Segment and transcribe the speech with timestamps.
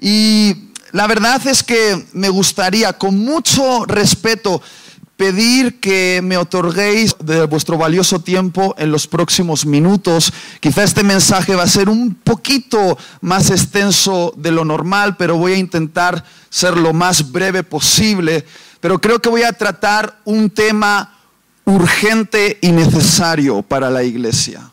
[0.00, 4.62] Y la verdad es que me gustaría, con mucho respeto,
[5.20, 10.32] pedir que me otorguéis de vuestro valioso tiempo en los próximos minutos.
[10.60, 15.52] Quizá este mensaje va a ser un poquito más extenso de lo normal, pero voy
[15.52, 18.46] a intentar ser lo más breve posible.
[18.80, 21.18] Pero creo que voy a tratar un tema
[21.66, 24.70] urgente y necesario para la iglesia.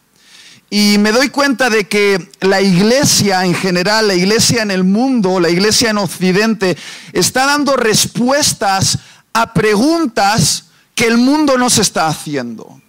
[0.69, 5.39] Y me doy cuenta de que la iglesia en general, la iglesia en el mundo,
[5.39, 6.77] la iglesia en Occidente,
[7.13, 8.99] está dando respuestas
[9.31, 12.81] a preguntas que el mundo no se está haciendo.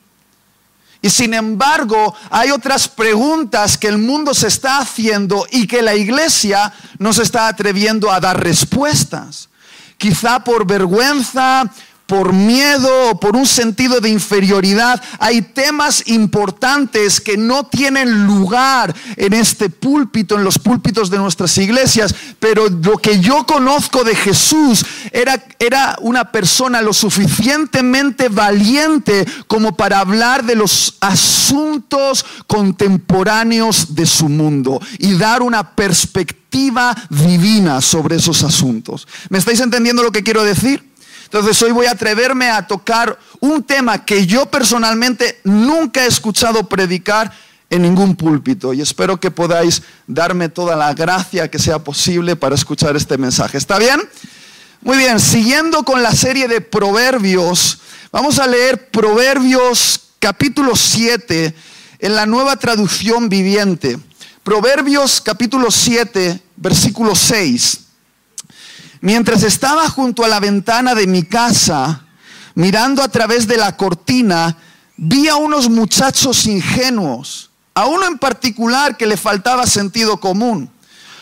[1.01, 5.95] Y sin embargo, hay otras preguntas que el mundo se está haciendo y que la
[5.95, 9.49] iglesia no se está atreviendo a dar respuestas.
[9.97, 11.71] Quizá por vergüenza,
[12.09, 15.01] por miedo o por un sentido de inferioridad.
[15.19, 21.57] Hay temas importantes que no tienen lugar en este púlpito, en los púlpitos de nuestras
[21.59, 29.27] iglesias, pero lo que yo conozco de Jesús era, era una persona lo suficientemente valiente
[29.47, 37.83] como para hablar de los asuntos contemporáneos de su mundo y dar una perspectiva divina
[37.83, 39.07] sobre esos asuntos.
[39.29, 40.88] ¿Me estáis entendiendo lo que quiero decir?
[41.29, 46.67] Entonces hoy voy a atreverme a tocar un tema que yo personalmente nunca he escuchado
[46.67, 47.31] predicar
[47.69, 52.55] en ningún púlpito y espero que podáis darme toda la gracia que sea posible para
[52.55, 53.59] escuchar este mensaje.
[53.59, 54.01] ¿Está bien?
[54.81, 57.79] Muy bien, siguiendo con la serie de proverbios,
[58.11, 61.55] vamos a leer Proverbios capítulo 7
[61.99, 63.99] en la nueva traducción viviente.
[64.43, 67.81] Proverbios capítulo 7, versículo 6.
[69.01, 72.03] Mientras estaba junto a la ventana de mi casa,
[72.55, 74.57] mirando a través de la cortina,
[74.97, 80.69] vi a unos muchachos ingenuos, a uno en particular que le faltaba sentido común.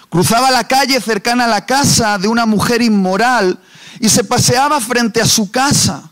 [0.09, 3.59] Cruzaba la calle cercana a la casa de una mujer inmoral
[4.01, 6.11] y se paseaba frente a su casa.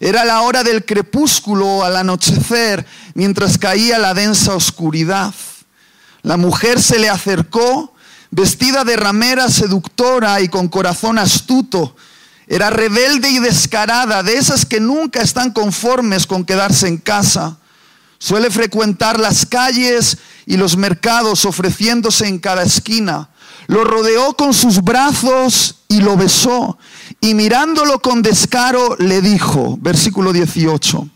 [0.00, 5.32] Era la hora del crepúsculo al anochecer, mientras caía la densa oscuridad.
[6.22, 7.94] La mujer se le acercó
[8.30, 11.96] vestida de ramera seductora y con corazón astuto.
[12.46, 17.58] Era rebelde y descarada, de esas que nunca están conformes con quedarse en casa.
[18.18, 23.28] Suele frecuentar las calles y los mercados ofreciéndose en cada esquina.
[23.66, 26.78] Lo rodeó con sus brazos y lo besó.
[27.20, 31.08] Y mirándolo con descaro le dijo, versículo 18,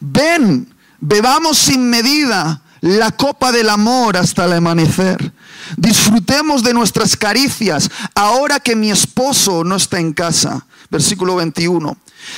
[0.00, 5.32] ven, bebamos sin medida la copa del amor hasta el amanecer.
[5.76, 10.66] Disfrutemos de nuestras caricias ahora que mi esposo no está en casa.
[10.90, 11.96] Versículo 21.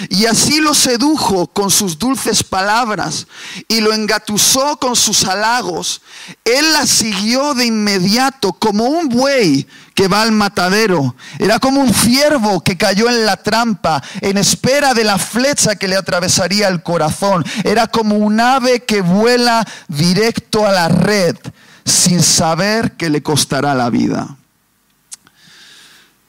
[0.08, 3.26] Y así lo sedujo con sus dulces palabras
[3.68, 6.02] y lo engatusó con sus halagos.
[6.44, 11.14] Él la siguió de inmediato como un buey que va al matadero.
[11.38, 15.88] Era como un ciervo que cayó en la trampa en espera de la flecha que
[15.88, 17.44] le atravesaría el corazón.
[17.64, 21.36] Era como un ave que vuela directo a la red
[21.84, 24.36] sin saber que le costará la vida.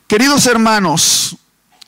[0.08, 1.38] Queridos hermanos,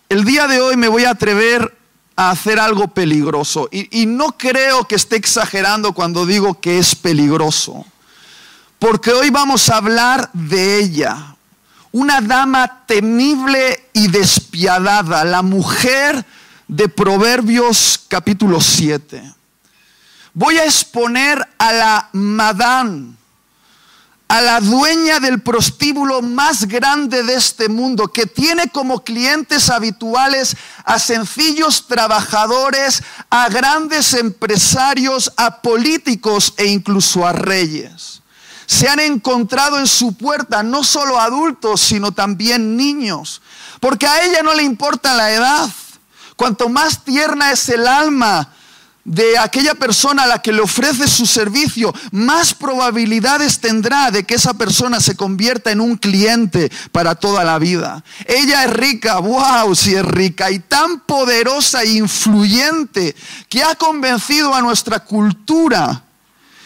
[0.10, 1.78] el día de hoy me voy a atrever
[2.16, 3.68] a hacer algo peligroso.
[3.72, 7.86] Y, no creo que esté exagerando cuando digo que es peligroso.
[8.80, 11.36] Porque hoy vamos a hablar de ella.
[11.92, 16.26] Una dama temible y despiadada, la mujer
[16.68, 19.34] de Proverbios capítulo 7.
[20.34, 23.14] Voy a exponer a la Madame
[24.34, 30.58] a la dueña del prostíbulo más grande de este mundo, que tiene como clientes habituales
[30.86, 38.24] a sencillos trabajadores, a grandes empresarios, a políticos e incluso a reyes.
[38.66, 43.40] Se han encontrado en su puerta no solo adultos, sino también niños,
[43.80, 45.70] porque a ella no le importa la edad.
[46.36, 48.50] Cuanto más tierna es el alma,
[49.06, 54.36] de aquella persona a la que le ofrece su servicio, más probabilidades tendrá de que
[54.36, 58.04] esa persona se convierta en un cliente para toda la vida.
[58.26, 63.16] Ella es rica, wow, si es rica y tan poderosa e influyente
[63.50, 66.04] que ha convencido a nuestra cultura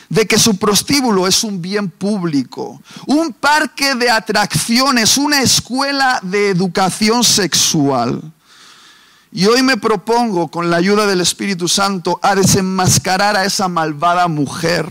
[0.09, 6.49] de que su prostíbulo es un bien público, un parque de atracciones, una escuela de
[6.49, 8.21] educación sexual.
[9.37, 14.27] Y hoy me propongo, con la ayuda del Espíritu Santo, a desenmascarar a esa malvada
[14.27, 14.89] mujer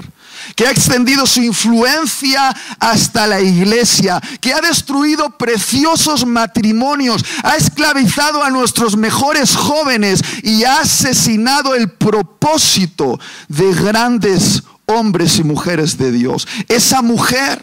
[0.54, 8.44] que ha extendido su influencia hasta la iglesia, que ha destruido preciosos matrimonios, ha esclavizado
[8.44, 16.12] a nuestros mejores jóvenes y ha asesinado el propósito de grandes hombres y mujeres de
[16.12, 16.46] Dios.
[16.68, 17.60] Esa mujer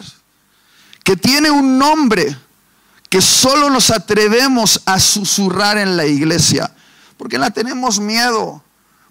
[1.06, 2.36] que tiene un nombre
[3.14, 6.74] que solo nos atrevemos a susurrar en la iglesia,
[7.16, 8.64] porque la tenemos miedo,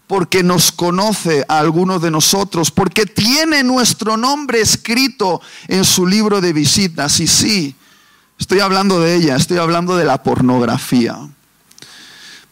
[0.09, 6.41] porque nos conoce a algunos de nosotros, porque tiene nuestro nombre escrito en su libro
[6.41, 7.21] de visitas.
[7.21, 7.77] Y sí,
[8.41, 11.17] estoy hablando de ella, estoy hablando de la pornografía.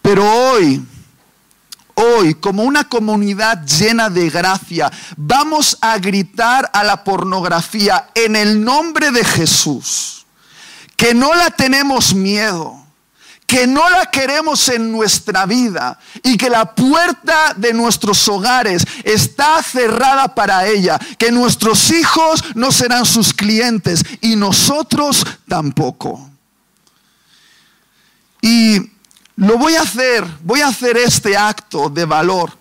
[0.02, 0.80] Pero hoy,
[1.94, 8.62] hoy, como una comunidad llena de gracia, vamos a gritar a la pornografía en el
[8.62, 10.19] nombre de Jesús
[11.00, 12.78] que no la tenemos miedo,
[13.46, 19.62] que no la queremos en nuestra vida y que la puerta de nuestros hogares está
[19.62, 26.28] cerrada para ella, que nuestros hijos no serán sus clientes y nosotros tampoco.
[28.42, 28.92] Y
[29.36, 32.52] lo voy a hacer, voy a hacer este acto de valor,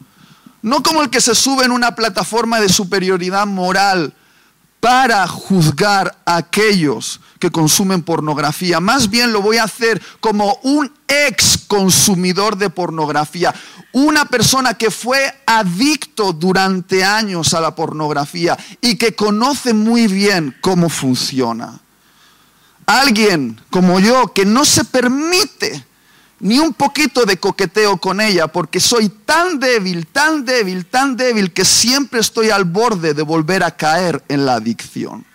[0.62, 4.14] no como el que se sube en una plataforma de superioridad moral
[4.80, 8.80] para juzgar a aquellos que consumen pornografía.
[8.80, 13.56] Más bien lo voy a hacer como un ex consumidor de pornografía.
[13.94, 20.56] Una persona que fue adicto durante años a la pornografía y que conoce muy bien
[20.62, 21.80] cómo funciona.
[22.86, 25.86] Alguien como yo que no se permite
[26.40, 31.52] ni un poquito de coqueteo con ella, porque soy tan débil, tan débil, tan débil
[31.52, 35.26] que siempre estoy al borde de volver a caer en la adicción.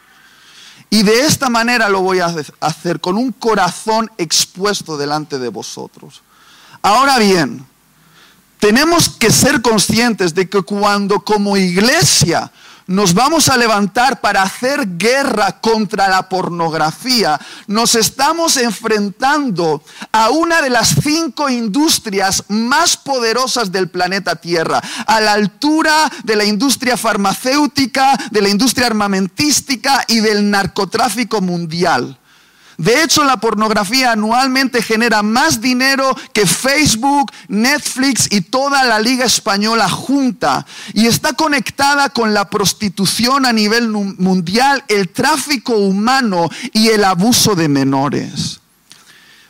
[0.90, 6.22] Y de esta manera lo voy a hacer, con un corazón expuesto delante de vosotros.
[6.82, 7.66] Ahora bien,
[8.58, 12.50] tenemos que ser conscientes de que cuando como iglesia
[12.86, 19.82] nos vamos a levantar para hacer guerra contra la pornografía, nos estamos enfrentando
[20.12, 26.36] a una de las cinco industrias más poderosas del planeta Tierra, a la altura de
[26.36, 32.18] la industria farmacéutica, de la industria armamentística y del narcotráfico mundial.
[32.76, 39.24] De hecho, la pornografía anualmente genera más dinero que Facebook, Netflix y toda la Liga
[39.24, 40.66] Española junta.
[40.92, 47.54] Y está conectada con la prostitución a nivel mundial, el tráfico humano y el abuso
[47.54, 48.60] de menores.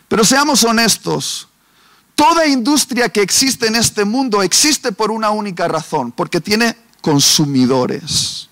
[0.09, 1.49] Pero seamos honestos,
[2.15, 8.49] toda industria que existe en este mundo existe por una única razón, porque tiene consumidores.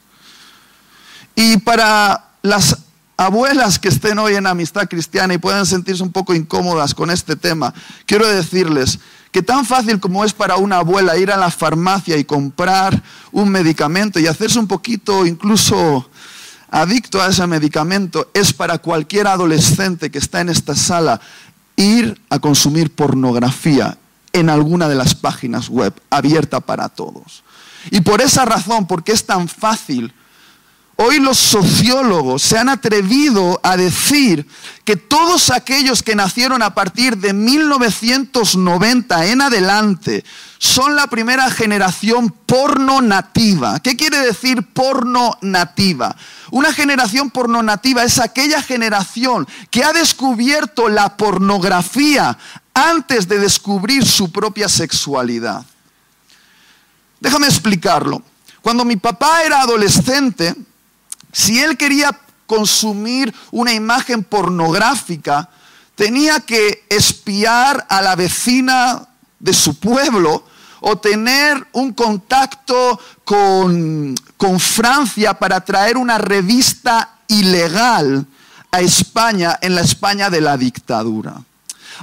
[1.35, 2.79] Y para las
[3.23, 7.37] abuelas que estén hoy en amistad cristiana y puedan sentirse un poco incómodas con este
[7.37, 7.73] tema,
[8.05, 8.99] quiero decirles
[9.31, 13.49] que tan fácil como es para una abuela ir a la farmacia y comprar un
[13.49, 16.11] medicamento y hacerse un poquito incluso
[16.71, 21.21] adicto a ese medicamento, es para cualquier adolescente que está en esta sala
[21.77, 23.99] ir a consumir pornografía
[24.33, 27.45] en alguna de las páginas web abierta para todos.
[27.91, 30.13] Y por esa razón, porque es tan fácil,
[30.97, 34.47] Hoy los sociólogos se han atrevido a decir
[34.85, 40.25] que todos aquellos que nacieron a partir de 1990 en adelante
[40.59, 43.81] son la primera generación porno nativa.
[43.81, 46.15] ¿Qué quiere decir porno nativa?
[46.51, 52.37] Una generación porno nativa es aquella generación que ha descubierto la pornografía
[52.75, 55.65] antes de descubrir su propia sexualidad.
[57.19, 58.23] Déjame explicarlo.
[58.61, 60.55] Cuando mi papá era adolescente,
[61.33, 65.49] si él quería consumir una imagen pornográfica,
[65.95, 69.09] tenía que espiar a la vecina
[69.39, 70.45] de su pueblo
[70.81, 74.15] o tener un contacto con,
[74.59, 78.27] Francia para traer una revista ilegal
[78.73, 81.41] a España en la España de la dictadura.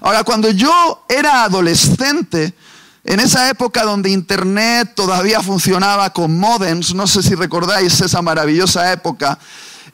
[0.02, 2.54] Ahora, cuando yo era adolescente,
[3.10, 8.94] en esa época donde Internet todavía funcionaba con modems, no sé si recordáis esa maravillosa
[8.94, 9.40] época,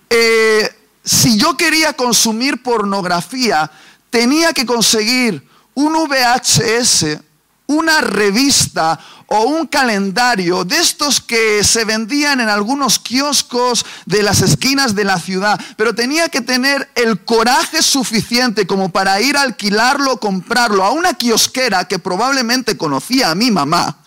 [0.10, 0.70] eh,
[1.02, 3.72] si yo quería consumir pornografía,
[4.10, 7.22] tenía que conseguir un VHS,
[7.68, 14.42] una revista o un calendario de estos que se vendían en algunos kioscos de las
[14.42, 19.42] esquinas de la ciudad, pero tenía que tener el coraje suficiente como para ir a
[19.42, 23.98] alquilarlo comprarlo a una kiosquera que probablemente conocía a mi mamá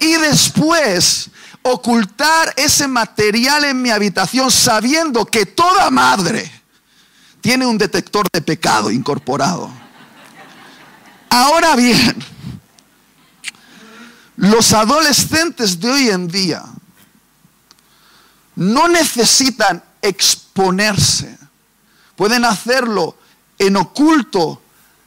[0.00, 1.30] y después
[1.62, 6.50] ocultar ese material en mi habitación sabiendo que toda madre
[7.40, 9.70] tiene un detector de pecado incorporado.
[11.28, 12.16] Ahora bien,
[14.36, 16.62] los adolescentes de hoy en día
[18.54, 21.38] no necesitan exponerse.
[22.16, 23.16] Pueden hacerlo
[23.58, 24.60] en oculto,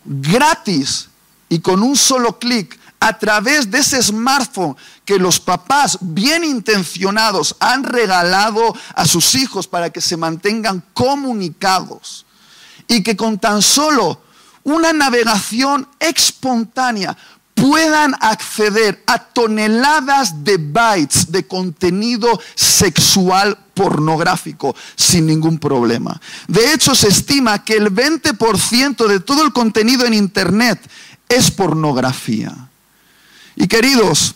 [0.05, 1.09] gratis
[1.49, 7.55] y con un solo clic a través de ese smartphone que los papás bien intencionados
[7.59, 12.25] han regalado a sus hijos para que se mantengan comunicados.
[12.91, 14.19] y que con tan solo
[14.63, 17.15] una navegación espontánea
[17.59, 26.19] puedan acceder a toneladas de bytes de contenido sexual pornográfico sin ningún problema.
[26.47, 30.79] De hecho, se estima que el 20% de todo el contenido en Internet
[31.27, 32.53] es pornografía.
[33.55, 34.35] Y queridos,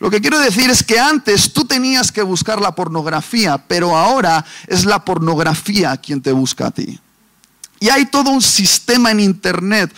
[0.00, 4.44] lo que quiero decir es que antes tú tenías que buscar la pornografía, pero ahora
[4.66, 6.98] es la pornografía quien te busca a ti.
[7.80, 9.94] Y hay todo un sistema en Internet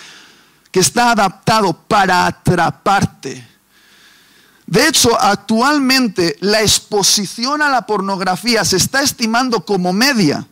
[0.77, 3.49] que está adaptado para atraparte.
[4.67, 10.47] De hecho, actualmente la exposición a la pornografía se está estimando como media.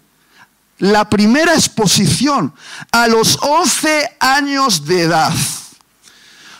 [0.78, 2.54] La primera exposición
[2.90, 5.34] a los 11 años de edad.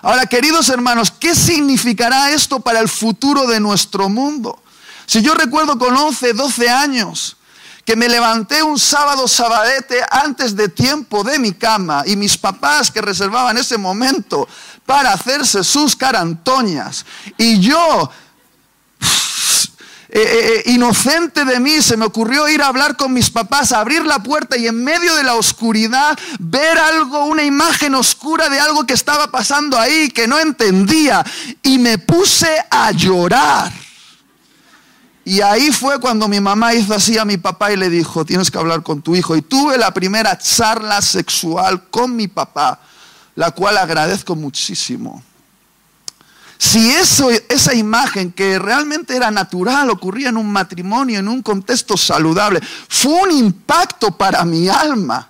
[0.02, 4.62] Ahora, queridos hermanos, ¿qué significará esto para el futuro de nuestro mundo?
[5.06, 7.38] Si yo recuerdo con 11, 12 años,
[7.84, 12.90] que me levanté un sábado sabadete antes de tiempo de mi cama y mis papás
[12.90, 14.48] que reservaban ese momento
[14.86, 17.04] para hacerse sus carantoñas
[17.36, 18.10] y yo
[20.16, 23.72] eh, eh, eh, inocente de mí, se me ocurrió ir a hablar con mis papás,
[23.72, 28.60] abrir la puerta y en medio de la oscuridad ver algo, una imagen oscura de
[28.60, 31.24] algo que estaba pasando ahí que no entendía
[31.64, 33.72] y me puse a llorar.
[35.25, 38.50] Y ahí fue cuando mi mamá hizo así a mi papá y le dijo, tienes
[38.50, 39.35] que hablar con tu hijo.
[39.35, 42.78] Y tuve la primera charla sexual con mi papá,
[43.35, 45.23] la cual agradezco muchísimo.
[46.59, 51.97] Si eso, esa imagen que realmente era natural, ocurría en un matrimonio, en un contexto
[51.97, 55.28] saludable, fue un impacto para mi alma.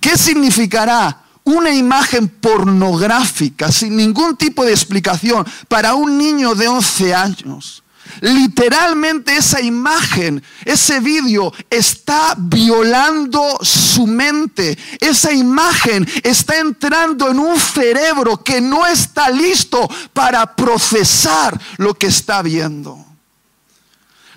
[0.00, 1.22] ¿Qué significará?
[1.44, 7.82] Una imagen pornográfica sin ningún tipo de explicación para un niño de 11 años.
[8.20, 14.78] Literalmente esa imagen, ese vídeo está violando su mente.
[15.00, 22.06] Esa imagen está entrando en un cerebro que no está listo para procesar lo que
[22.06, 23.04] está viendo.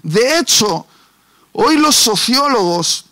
[0.03, 0.85] De hecho,
[1.53, 3.05] hoy los sociólogos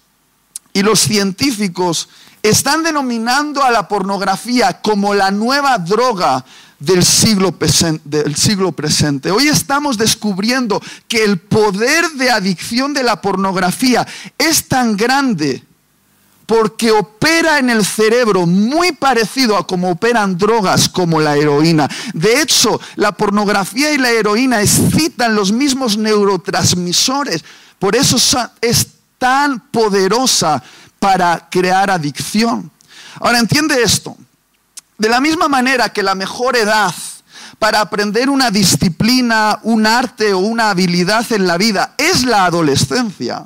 [0.74, 2.10] y los científicos
[2.44, 6.46] están denominando a la pornografía como la nueva droga
[6.80, 7.56] del siglo,
[8.04, 9.32] del siglo presente.
[9.32, 14.08] Hoy estamos descubriendo que el poder de adicción de la pornografía
[14.38, 15.64] es tan grande
[16.46, 21.90] porque opera en el cerebro muy parecido a como operan drogas como la heroína.
[22.14, 27.44] De hecho, la pornografía y la heroína excitan los mismos neurotransmisores.
[27.78, 28.18] Por eso
[28.62, 30.64] es tan poderosa
[31.00, 32.72] para crear adicción.
[33.20, 34.16] Ahora entiende esto.
[34.98, 36.94] De la misma manera que la mejor edad
[37.60, 43.46] para aprender una disciplina, un arte o una habilidad en la vida es la adolescencia,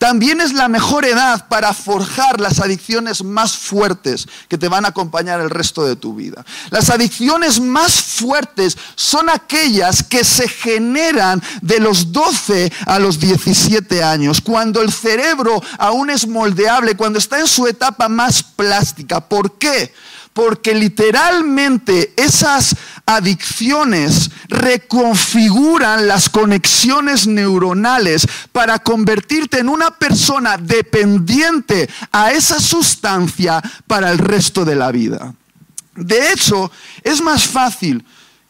[0.00, 4.88] también es la mejor edad para forjar las adicciones más fuertes que te van a
[4.88, 6.42] acompañar el resto de tu vida.
[6.70, 14.02] Las adicciones más fuertes son aquellas que se generan de los 12 a los 17
[14.02, 19.20] años, cuando el cerebro aún es moldeable, cuando está en su etapa más plástica.
[19.20, 19.92] ¿Por qué?
[20.32, 32.30] Porque literalmente esas adicciones reconfiguran las conexiones neuronales para convertirte en una persona dependiente a
[32.32, 35.34] esa sustancia para el resto de la vida.
[35.96, 36.70] De hecho,
[37.02, 38.04] es más fácil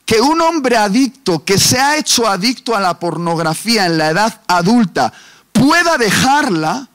[0.05, 4.43] que un hombre adicto que se ha hecho adicto a la pornografía en la edad
[4.49, 5.13] adulta
[5.53, 6.90] pueda dejarla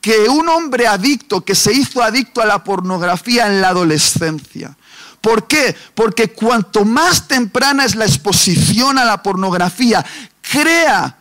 [0.00, 4.76] que un hombre adicto que se hizo adicto a la pornografía en la adolescencia.
[5.20, 5.76] ¿Por qué?
[5.94, 10.04] Porque cuanto más temprana es la exposición a la pornografía,
[10.40, 11.18] crea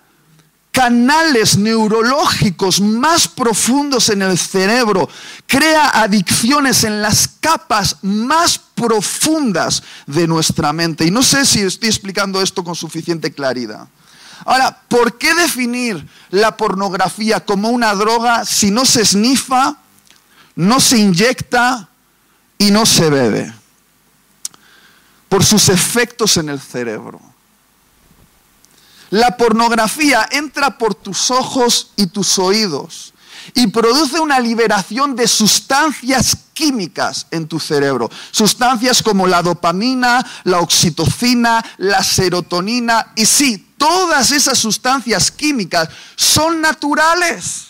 [0.71, 5.09] canales neurológicos más profundos en el cerebro,
[5.45, 11.05] crea adicciones en las capas más profundas de nuestra mente.
[11.05, 13.89] Y no sé si estoy explicando esto con suficiente claridad.
[14.45, 19.77] Ahora, ¿por qué definir la pornografía como una droga si no se esnifa,
[20.55, 21.89] no se inyecta
[22.57, 23.53] y no se bebe?
[25.27, 27.21] Por sus efectos en el cerebro.
[29.11, 33.13] La pornografía entra por tus ojos y tus oídos
[33.53, 38.09] y produce una liberación de sustancias químicas en tu cerebro.
[38.31, 46.61] Sustancias como la dopamina, la oxitocina, la serotonina y sí, todas esas sustancias químicas son
[46.61, 47.69] naturales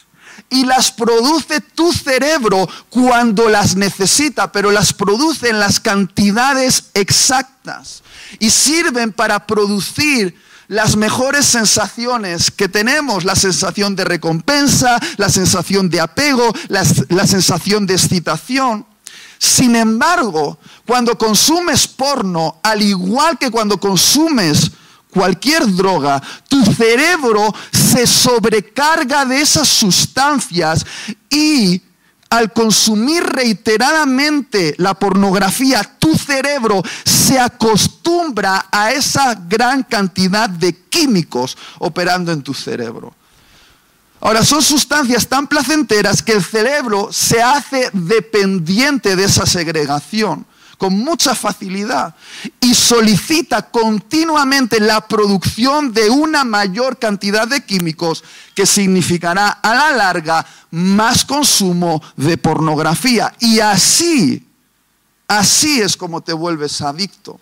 [0.49, 8.03] y las produce tu cerebro cuando las necesita, pero las produce en las cantidades exactas
[8.39, 10.35] y sirven para producir
[10.67, 17.25] las mejores sensaciones que tenemos, la sensación de recompensa, la sensación de apego, la, la
[17.25, 18.85] sensación de excitación.
[19.39, 24.71] Sin embargo, cuando consumes porno, al igual que cuando consumes
[25.11, 30.85] cualquier droga, tu cerebro se sobrecarga de esas sustancias
[31.29, 31.81] y
[32.29, 41.57] al consumir reiteradamente la pornografía, tu cerebro se acostumbra a esa gran cantidad de químicos
[41.79, 43.15] operando en tu cerebro.
[44.21, 50.45] Ahora, son sustancias tan placenteras que el cerebro se hace dependiente de esa segregación
[50.79, 52.15] con mucha facilidad
[52.61, 58.23] y solicita continuamente la producción de una mayor cantidad de químicos
[58.55, 63.35] que significará a la larga más consumo de pornografía.
[63.41, 64.47] Y así,
[65.27, 67.41] así es como te vuelves adicto.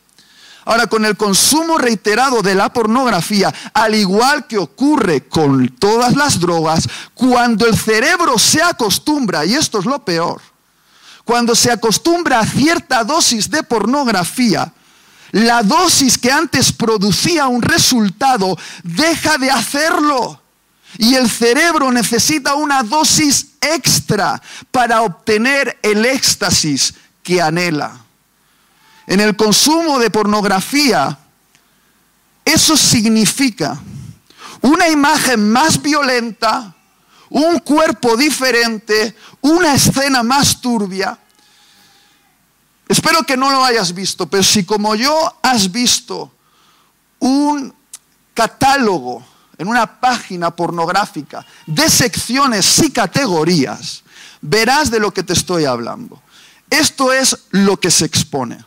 [0.65, 6.39] Ahora, con el consumo reiterado de la pornografía, al igual que ocurre con todas las
[6.39, 10.41] drogas, cuando el cerebro se acostumbra, y esto es lo peor,
[11.27, 14.71] cuando se acostumbra a cierta dosis de pornografía,
[15.31, 20.41] la dosis que antes producía un resultado deja de hacerlo.
[20.97, 24.41] Y el cerebro necesita una dosis extra
[24.71, 27.97] para obtener el éxtasis que anhela.
[29.05, 31.19] En el consumo de pornografía,
[32.45, 33.77] eso significa
[34.61, 36.73] una imagen más violenta,
[37.29, 41.17] un cuerpo diferente, una escena más turbia.
[42.87, 46.31] Espero que no lo hayas visto, pero si como yo has visto
[47.19, 47.73] un
[48.33, 49.25] catálogo
[49.57, 54.03] en una página pornográfica de secciones y categorías,
[54.41, 56.21] verás de lo que te estoy hablando.
[56.69, 58.63] Esto es lo que se expone.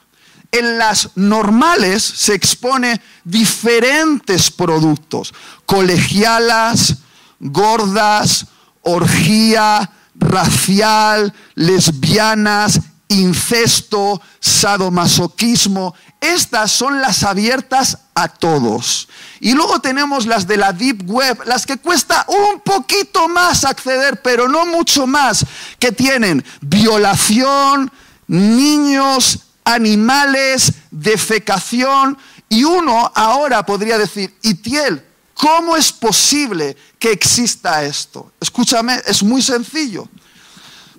[0.53, 5.33] En las normales se expone diferentes productos,
[5.65, 6.97] colegialas,
[7.39, 8.47] gordas,
[8.83, 15.95] orgía, racial, lesbianas, incesto, sadomasoquismo.
[16.21, 19.09] Estas son las abiertas a todos.
[19.41, 24.21] Y luego tenemos las de la Deep Web, las que cuesta un poquito más acceder,
[24.23, 25.45] pero no mucho más,
[25.79, 27.91] que tienen violación,
[28.27, 32.19] niños, animales, defecación.
[32.49, 35.05] Y uno ahora podría decir, Itiel,
[35.41, 38.33] ¿Cómo es posible que exista esto?
[38.39, 40.07] Escúchame, es muy sencillo.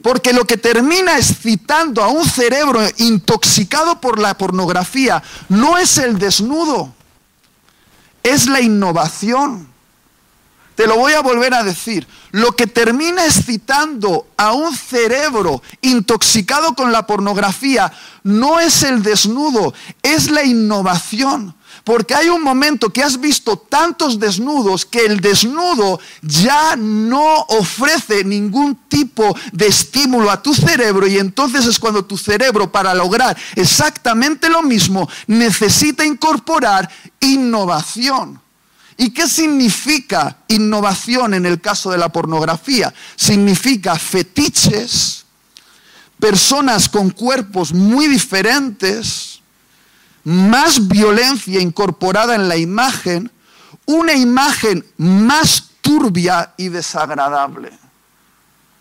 [0.02, 6.18] Porque lo que termina excitando a un cerebro intoxicado por la pornografía no es el
[6.18, 6.92] desnudo,
[8.24, 9.68] es la innovación.
[10.74, 12.08] Te lo voy a volver a decir.
[12.32, 19.76] Lo que termina excitando a un cerebro intoxicado con la pornografía no es el desnudo,
[20.02, 21.56] es la innovación.
[21.92, 28.24] Porque hay un momento que has visto tantos desnudos que el desnudo ya no ofrece
[28.24, 33.38] ningún tipo de estímulo a tu cerebro y entonces es cuando tu cerebro para lograr
[33.58, 38.40] exactamente lo mismo necesita incorporar innovación.
[38.96, 42.94] ¿Y qué significa innovación en el caso de la pornografía?
[43.18, 45.26] Significa fetiches,
[46.22, 49.31] personas con cuerpos muy diferentes,
[50.24, 53.32] más violencia incorporada en la imagen,
[53.86, 57.72] una imagen más turbia y desagradable.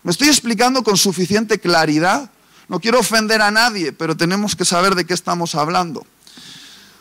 [0.03, 2.29] ¿Me estoy explicando con suficiente claridad?
[2.67, 6.05] No quiero ofender a nadie, pero tenemos que saber de qué estamos hablando.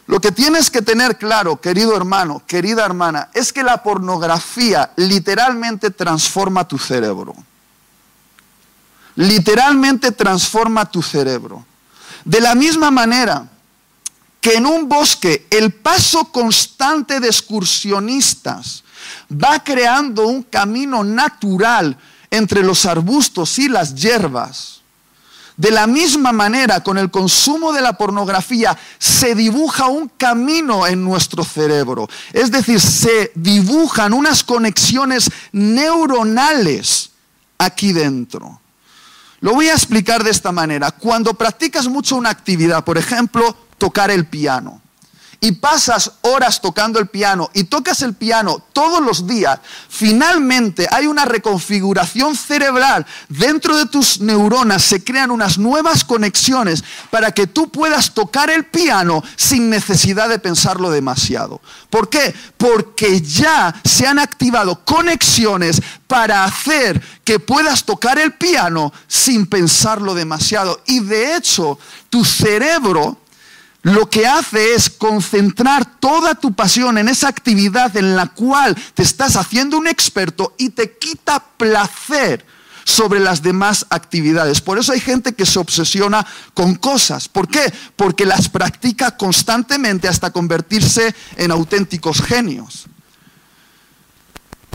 [0.06, 5.90] Lo que tienes que tener claro, querido hermano, querida hermana, es que la pornografía literalmente
[5.90, 7.34] transforma tu cerebro.
[9.14, 11.64] Literalmente transforma tu cerebro.
[12.24, 13.48] De la misma manera
[14.40, 18.84] que en un bosque el paso constante de excursionistas
[19.32, 21.96] va creando un camino natural
[22.30, 24.80] entre los arbustos y las hierbas,
[25.60, 31.04] de la misma manera, con el consumo de la pornografía, se dibuja un camino en
[31.04, 32.08] nuestro cerebro.
[32.32, 37.10] Es decir, se dibujan unas conexiones neuronales
[37.58, 38.58] aquí dentro.
[39.40, 40.92] Lo voy a explicar de esta manera.
[40.92, 44.80] Cuando practicas mucho una actividad, por ejemplo, tocar el piano
[45.40, 51.06] y pasas horas tocando el piano y tocas el piano todos los días, finalmente hay
[51.06, 53.06] una reconfiguración cerebral.
[53.28, 58.66] Dentro de tus neuronas se crean unas nuevas conexiones para que tú puedas tocar el
[58.66, 61.60] piano sin necesidad de pensarlo demasiado.
[61.88, 62.34] ¿Por qué?
[62.58, 70.14] Porque ya se han activado conexiones para hacer que puedas tocar el piano sin pensarlo
[70.14, 70.82] demasiado.
[70.86, 71.78] Y de hecho,
[72.10, 73.16] tu cerebro
[73.82, 79.02] lo que hace es concentrar toda tu pasión en esa actividad en la cual te
[79.02, 82.44] estás haciendo un experto y te quita placer
[82.84, 84.60] sobre las demás actividades.
[84.60, 87.28] Por eso hay gente que se obsesiona con cosas.
[87.28, 87.72] ¿Por qué?
[87.96, 92.86] Porque las practica constantemente hasta convertirse en auténticos genios.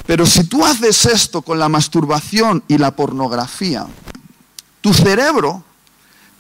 [0.08, 3.86] Pero si tú haces esto con la masturbación y la pornografía,
[4.82, 5.63] tu cerebro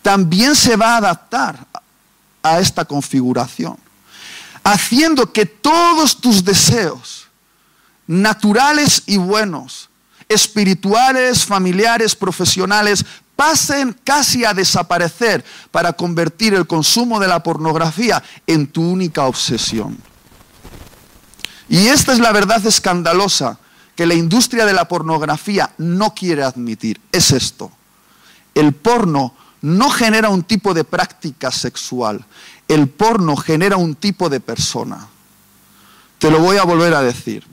[0.01, 1.67] también se va a adaptar
[2.45, 3.75] a esta configuración,
[4.63, 7.25] haciendo que todos tus deseos
[8.05, 9.89] naturales y buenos,
[10.29, 13.03] espirituales, familiares, profesionales,
[13.35, 19.97] pasen casi a desaparecer para convertir el consumo de la pornografía en tu única obsesión.
[21.67, 23.57] Y esta es la verdad escandalosa
[23.95, 27.01] que la industria de la pornografía no quiere admitir.
[27.11, 27.71] Es esto.
[28.53, 29.33] El porno
[29.65, 32.23] no genera un tipo de práctica sexual.
[32.67, 35.07] El porno genera un tipo de persona.
[36.19, 37.43] Te lo voy a volver a decir.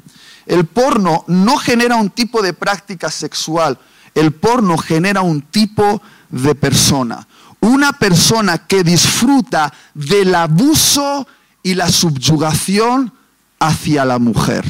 [0.44, 3.78] El porno no genera un tipo de práctica sexual.
[4.14, 7.26] El porno genera un tipo de persona.
[7.60, 11.26] Una persona que disfruta del abuso
[11.62, 13.10] y la subyugación
[13.58, 14.66] hacia la mujer.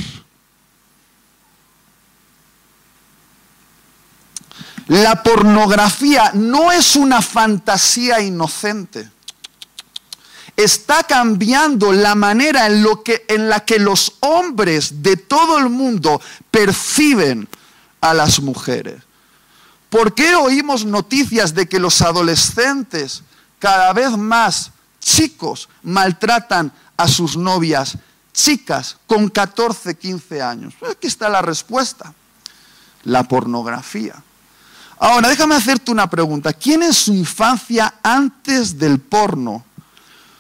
[4.93, 9.11] La pornografía no es una fantasía inocente.
[10.55, 15.71] Está cambiando la manera en, lo que, en la que los hombres de todo el
[15.71, 17.49] mundo perciben
[18.03, 19.03] a las mujeres.
[19.89, 23.23] ¿Por qué oímos noticias de que los adolescentes,
[23.59, 27.97] cada vez más chicos, maltratan a sus novias
[28.35, 30.75] chicas con 14, 15 años?
[30.91, 32.13] Aquí está la respuesta.
[33.05, 34.23] La pornografía.
[35.03, 36.53] Ahora, déjame hacerte una pregunta.
[36.53, 39.65] ¿Quién en su infancia, antes del porno,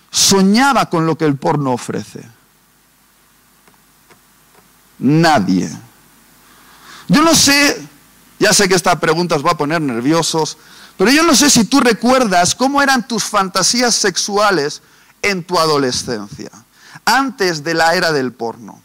[0.09, 2.22] soñaba con lo que el porno ofrece?
[5.01, 5.68] Nadie.
[7.09, 7.88] Yo no sé,
[8.38, 10.57] ya sé que esta pregunta os va a poner nerviosos,
[10.96, 14.81] pero yo no sé si tú recuerdas cómo eran tus fantasías sexuales
[15.22, 16.53] en tu adolescencia,
[17.05, 18.81] antes de la era del porno.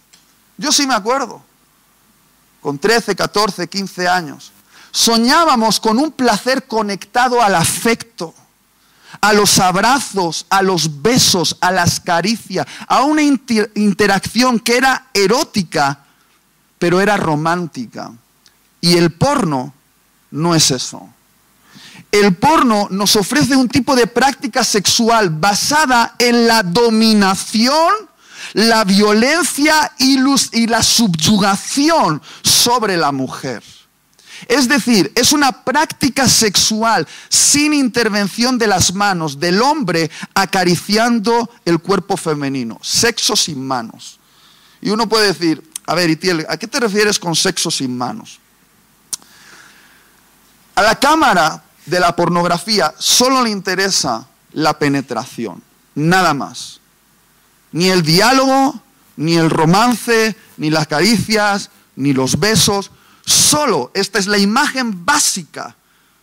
[0.57, 1.43] Yo sí me acuerdo,
[2.61, 4.53] con 13, 14, 15 años
[4.97, 8.33] soñábamos con un placer conectado al afecto,
[9.21, 15.99] a los abrazos, a los besos, a las caricias, a una interacción que era erótica,
[16.79, 18.11] pero era romántica.
[18.81, 19.71] Y el porno
[20.31, 21.07] no es eso.
[22.11, 27.93] El porno nos ofrece un tipo de práctica sexual basada en la dominación,
[28.53, 30.17] la violencia y
[30.65, 33.76] la subyugación sobre la mujer.
[34.47, 41.79] Es decir, es una práctica sexual sin intervención de las manos del hombre acariciando el
[41.79, 42.77] cuerpo femenino.
[42.81, 44.19] Sexo sin manos.
[44.81, 48.39] Y uno puede decir, a ver, Itiel, ¿a qué te refieres con sexo sin manos?
[50.75, 55.63] A la cámara de la pornografía solo le interesa la penetración,
[55.95, 56.79] nada más.
[57.71, 58.79] Ni el diálogo,
[59.15, 62.91] ni el romance, ni las caricias, ni los besos.
[63.27, 65.75] Solo, esta es la imagen básica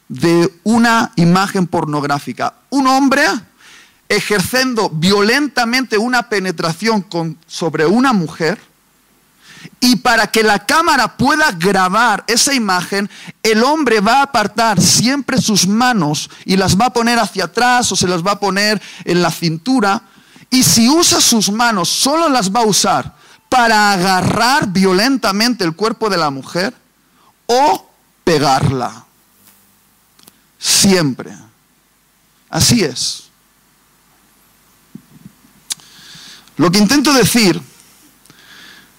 [0.08, 2.54] de una imagen pornográfica.
[2.70, 3.26] Un hombre
[4.08, 7.06] ejerciendo violentamente una penetración
[7.46, 8.58] sobre una mujer
[9.80, 13.10] y para que la cámara pueda grabar esa imagen,
[13.42, 17.92] el hombre va a apartar siempre sus manos y las va a poner hacia atrás
[17.92, 20.04] o se las va a poner en la cintura.
[20.48, 23.14] Y si usa sus manos, solo las va a usar
[23.50, 26.83] para agarrar violentamente el cuerpo de la mujer
[27.46, 27.90] o
[28.24, 29.04] pegarla.
[30.58, 31.36] Siempre.
[32.48, 33.24] Así es.
[36.56, 37.60] Lo que intento decir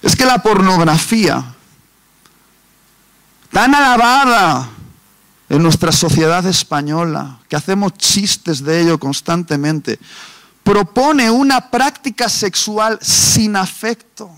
[0.01, 1.43] es que la pornografía,
[3.51, 4.69] tan alabada
[5.47, 9.99] en nuestra sociedad española, que hacemos chistes de ello constantemente,
[10.63, 14.29] propone una práctica sexual sin afecto,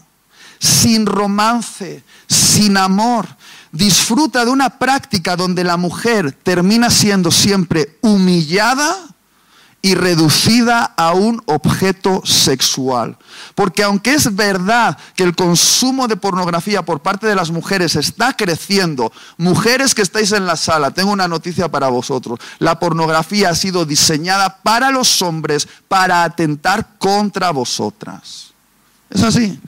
[0.59, 3.27] sin romance, sin amor,
[3.77, 8.95] disfruta de una práctica donde la mujer termina siendo siempre humillada
[9.83, 13.17] y reducida a un objeto sexual.
[13.53, 18.33] Porque aunque es verdad que el consumo de pornografía por parte de las mujeres está
[18.33, 22.39] creciendo, mujeres que estáis en la sala, tengo una noticia para vosotros.
[22.57, 28.47] La pornografía ha sido diseñada para los hombres para atentar contra vosotras.
[29.09, 29.59] Es así.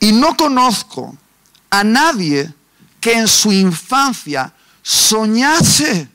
[0.00, 1.14] Y no conozco
[1.70, 2.52] a nadie
[3.02, 6.08] que en su infancia soñase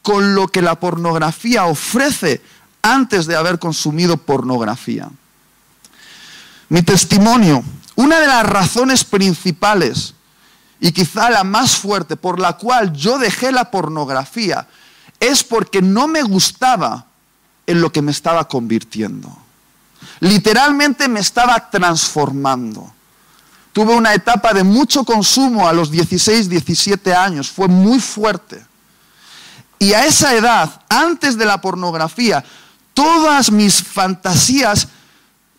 [0.00, 2.40] con lo que la pornografía ofrece
[2.80, 5.10] antes de haber consumido pornografía.
[6.70, 7.62] Mi testimonio,
[7.96, 10.14] una de las razones principales
[10.80, 14.66] y quizá la más fuerte por la cual yo dejé la pornografía
[15.20, 17.04] es porque no me gustaba
[17.66, 19.36] en lo que me estaba convirtiendo.
[20.20, 22.90] Literalmente me estaba transformando.
[23.72, 28.64] Tuve una etapa de mucho consumo a los 16, 17 años, fue muy fuerte.
[29.78, 32.44] Y a esa edad, antes de la pornografía,
[32.94, 34.88] todas mis fantasías,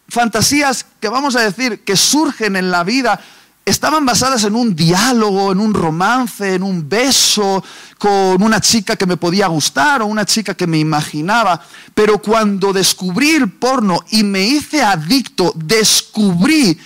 [0.08, 3.20] fantasías que vamos a decir que surgen en la vida,
[3.66, 7.64] estaban basadas en un diálogo, en un romance, en un beso
[7.98, 11.62] con una chica que me podía gustar o una chica que me imaginaba.
[11.94, 16.78] Pero cuando descubrí el porno y me hice adicto, descubrí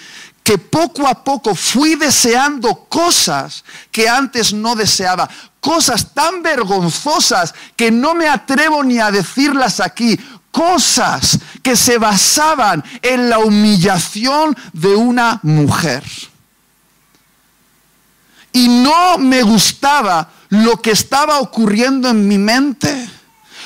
[0.45, 5.27] que poco a poco fui deseando cosas que antes no deseaba,
[5.59, 10.19] cosas tan vergonzosas que no me atrevo ni a decirlas aquí,
[10.51, 16.03] cosas que se basaban en la humillación de una mujer
[18.55, 23.09] y no me gustaba lo que estaba ocurriendo en mi mente.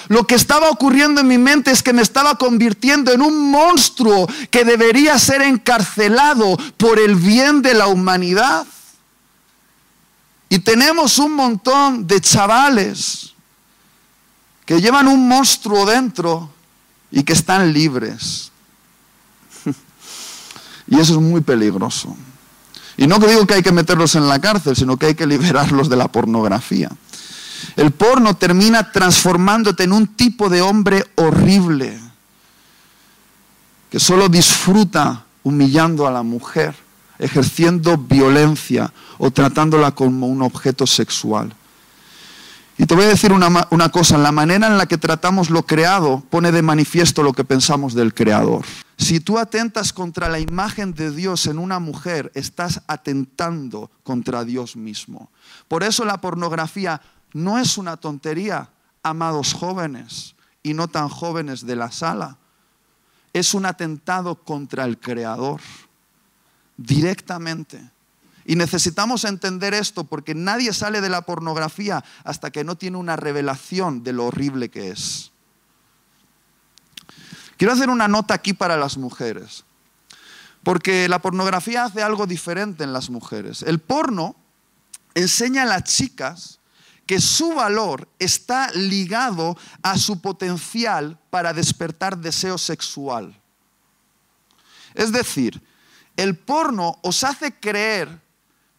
[0.10, 4.28] Lo que estaba ocurriendo en mi mente es que me estaba convirtiendo en un monstruo
[4.50, 8.65] que debería ser encarcelado por el bien de la humanidad.
[10.50, 13.36] Y tenemos un montón de chavales
[14.65, 16.50] que llevan un monstruo dentro
[17.12, 18.52] y que están libres.
[20.88, 22.17] y eso es muy peligroso.
[22.98, 25.88] Y no digo que hay que meterlos en la cárcel, sino que hay que liberarlos
[25.88, 26.89] de la pornografía.
[27.76, 32.00] El porno termina transformándote en un tipo de hombre horrible,
[33.89, 36.76] que solo disfruta humillando a la mujer,
[37.17, 41.54] ejerciendo violencia o tratándola como un objeto sexual.
[42.78, 45.63] Y te voy a decir una, una, cosa, la manera en la que tratamos lo
[45.65, 48.65] creado pone de manifiesto lo que pensamos del creador.
[48.98, 54.78] Si tú atentas contra la imagen de Dios en una mujer, estás atentando contra Dios
[54.78, 55.30] mismo.
[55.67, 57.02] Por eso la pornografía
[57.34, 58.70] no es una tontería,
[59.04, 62.38] amados jóvenes y no tan jóvenes de la sala.
[63.34, 65.62] Es un atentado contra el creador,
[66.78, 67.92] directamente.
[68.46, 73.15] Y necesitamos entender esto porque nadie sale de la pornografía hasta que no tiene una
[73.15, 75.32] revelación de lo horrible que es.
[77.58, 79.65] Quiero hacer una nota aquí para las mujeres,
[80.63, 83.63] porque la pornografía hace algo diferente en las mujeres.
[83.63, 84.36] El porno
[85.13, 86.59] enseña a las chicas
[87.10, 93.36] que su valor está ligado a su potencial para despertar deseo sexual.
[94.93, 95.60] Es decir,
[96.15, 98.22] el porno os hace creer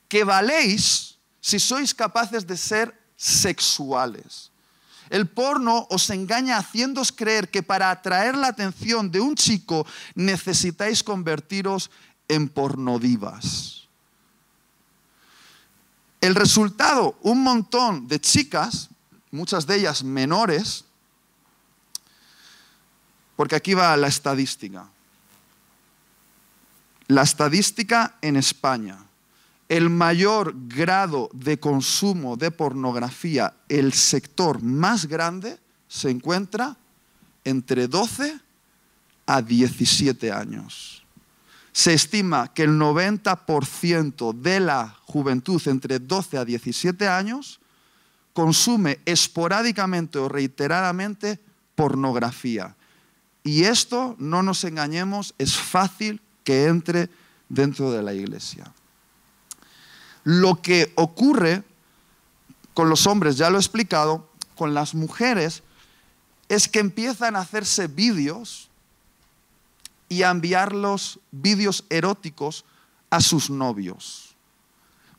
[0.07, 4.53] que valéis si sois capaces de ser sexuales.
[5.11, 11.03] El porno os engaña haciéndoos creer que para atraer la atención de un chico necesitáis
[11.03, 11.91] convertiros
[12.29, 13.80] en pornodivas.
[16.21, 18.91] El resultado, un montón de chicas,
[19.31, 20.85] muchas de ellas menores,
[23.37, 24.89] porque aquí va la estadística.
[27.09, 28.99] La estadística en España
[29.71, 36.77] el mayor grado de consumo de pornografía, el sector más grande, se encuentra
[37.45, 38.37] entre 12
[39.27, 41.00] a 17 años.
[41.73, 47.61] Se estima que el 90% de la juventud entre 12 a 17 años
[48.33, 51.41] consume esporádicamente o reiteradamente
[51.75, 52.77] pornografía.
[53.43, 57.09] Y esto, no nos engañemos, es fácil que entre
[57.49, 58.73] dentro de la iglesia.
[60.25, 61.63] Lo que ocurre
[62.75, 65.63] con los hombres, ya lo he explicado, con las mujeres,
[66.49, 68.70] es que empiezan a hacerse vídeos
[70.11, 72.65] y a enviar los vídeos eróticos
[73.09, 74.35] a sus novios.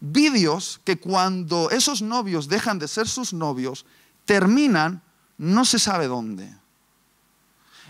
[0.01, 3.85] Vídeos que cuando esos novios dejan de ser sus novios,
[4.25, 5.01] terminan
[5.37, 6.53] no se sabe dónde.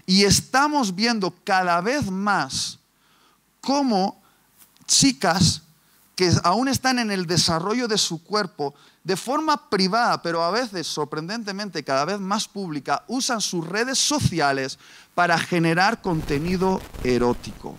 [0.05, 2.79] Y estamos viendo cada vez más
[3.61, 4.21] cómo
[4.85, 5.63] chicas
[6.15, 10.85] que aún están en el desarrollo de su cuerpo, de forma privada, pero a veces,
[10.87, 14.77] sorprendentemente, cada vez más pública, usan sus redes sociales
[15.15, 17.75] para generar contenido erótico,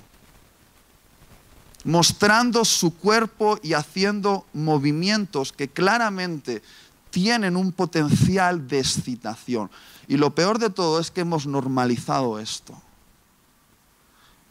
[1.84, 6.62] mostrando su cuerpo y haciendo movimientos que claramente
[7.10, 9.70] tienen un potencial de excitación.
[10.08, 12.74] Y lo peor de todo es que hemos normalizado esto.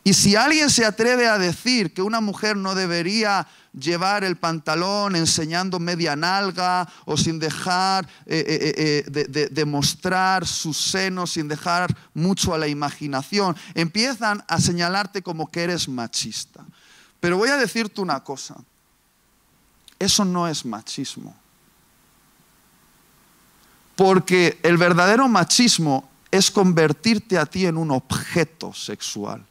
[0.04, 5.16] Y si alguien se atreve a decir que una mujer no debería llevar el pantalón
[5.16, 11.96] enseñando media nalga o sin dejar eh, eh, eh, de, mostrar sus senos, sin dejar
[12.14, 16.66] mucho a la imaginación, empiezan a señalarte como que eres machista.
[17.20, 18.56] Pero voy a decirte una cosa,
[20.00, 21.36] eso no es machismo.
[23.96, 29.46] Porque el verdadero machismo es convertirte a ti en un objeto sexual.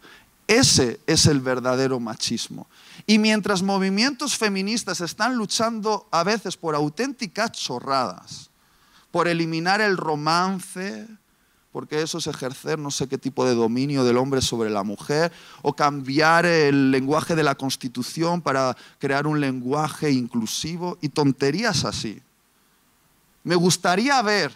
[0.50, 2.66] Ese es el verdadero machismo.
[3.06, 8.50] Y mientras movimientos feministas están luchando a veces por auténticas chorradas,
[9.12, 11.06] por eliminar el romance,
[11.70, 15.30] porque eso es ejercer no sé qué tipo de dominio del hombre sobre la mujer,
[15.62, 22.20] o cambiar el lenguaje de la Constitución para crear un lenguaje inclusivo y tonterías así.
[23.44, 24.52] Me gustaría ver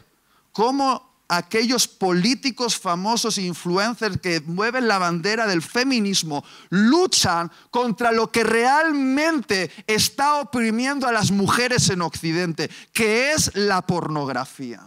[0.51, 8.31] cómo aquellos políticos famosos e influencers que mueven la bandera del feminismo luchan contra lo
[8.31, 14.83] que realmente está oprimiendo a las mujeres en Occidente, que es la pornografía.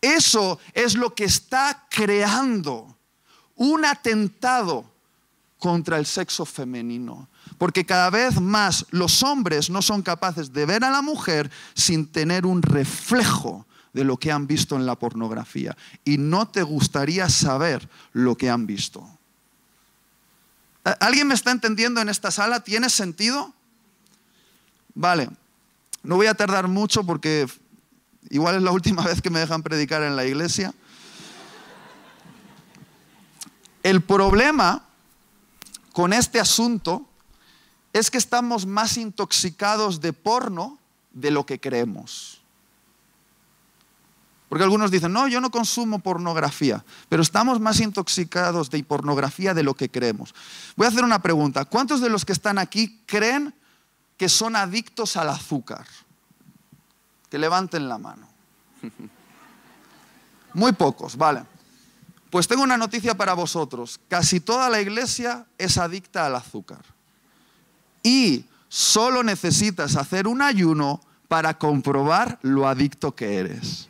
[0.00, 2.96] Eso es lo que está creando
[3.56, 4.90] un atentado
[5.58, 7.28] contra el sexo femenino.
[7.58, 12.10] Porque cada vez más los hombres no son capaces de ver a la mujer sin
[12.10, 15.76] tener un reflejo de lo que han visto en la pornografía.
[16.04, 19.08] Y no te gustaría saber lo que han visto.
[21.00, 22.60] ¿Alguien me está entendiendo en esta sala?
[22.60, 23.52] ¿Tiene sentido?
[24.94, 25.28] Vale,
[26.02, 27.46] no voy a tardar mucho porque
[28.30, 30.72] igual es la última vez que me dejan predicar en la iglesia.
[33.82, 34.84] El problema
[35.92, 37.06] con este asunto
[37.92, 40.78] es que estamos más intoxicados de porno
[41.12, 42.39] de lo que creemos.
[44.50, 49.62] Porque algunos dicen, no, yo no consumo pornografía, pero estamos más intoxicados de pornografía de
[49.62, 50.34] lo que creemos.
[50.74, 51.64] Voy a hacer una pregunta.
[51.66, 53.54] ¿Cuántos de los que están aquí creen
[54.16, 55.86] que son adictos al azúcar?
[57.30, 58.28] Que levanten la mano.
[60.54, 61.44] Muy pocos, vale.
[62.28, 64.00] Pues tengo una noticia para vosotros.
[64.08, 66.82] Casi toda la iglesia es adicta al azúcar.
[68.02, 73.89] Y solo necesitas hacer un ayuno para comprobar lo adicto que eres.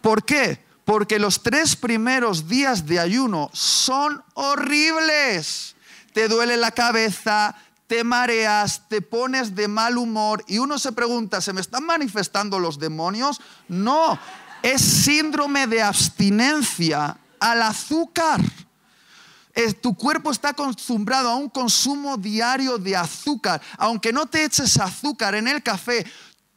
[0.00, 0.64] ¿Por qué?
[0.84, 5.76] Porque los tres primeros días de ayuno son horribles.
[6.12, 7.54] Te duele la cabeza,
[7.86, 12.58] te mareas, te pones de mal humor y uno se pregunta, ¿se me están manifestando
[12.58, 13.40] los demonios?
[13.68, 14.18] No,
[14.62, 18.40] es síndrome de abstinencia al azúcar.
[19.80, 23.60] tu cuerpo está acostumbrado a un consumo diario de azúcar.
[23.76, 26.06] Aunque no te eches azúcar en el café,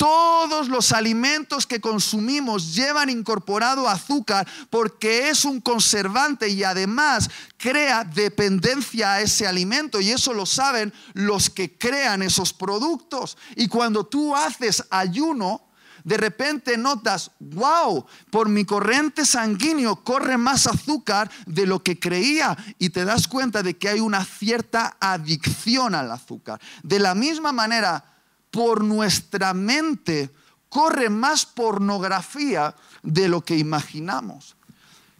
[0.03, 8.03] todos los alimentos que consumimos llevan incorporado azúcar porque es un conservante y además crea
[8.03, 13.37] dependencia a ese alimento y eso lo saben los que crean esos productos.
[13.55, 15.61] Y cuando tú haces ayuno,
[16.03, 22.57] de repente notas, wow, por mi corriente sanguíneo corre más azúcar de lo que creía
[22.77, 26.59] y te das cuenta de que hay una cierta adicción al azúcar.
[26.83, 28.12] De la misma manera,
[28.53, 30.29] por nuestra mente
[30.69, 34.55] corre más pornografía de lo que imaginamos.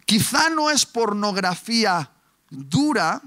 [0.06, 2.12] Quizá no es pornografía
[2.48, 3.20] dura,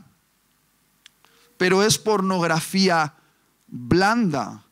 [1.58, 3.16] pero es pornografía
[3.68, 4.64] blanda.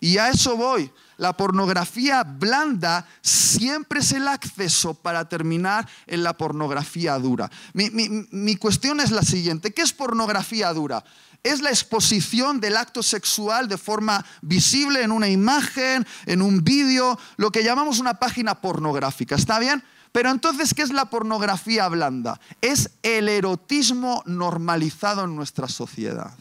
[0.00, 0.90] Y a eso voy.
[1.18, 7.50] La pornografía blanda siempre es el acceso para terminar en la pornografía dura.
[7.74, 9.74] Mi, mi cuestión es la siguiente.
[9.74, 11.04] ¿Qué es pornografía dura?
[11.42, 17.18] Es la exposición del acto sexual de forma visible en una imagen, en un vídeo,
[17.36, 19.36] lo que llamamos una página pornográfica.
[19.36, 19.82] ¿Está bien?
[20.12, 22.40] Pero entonces, ¿qué es la pornografía blanda?
[22.60, 26.32] Es el erotismo normalizado en nuestra sociedad.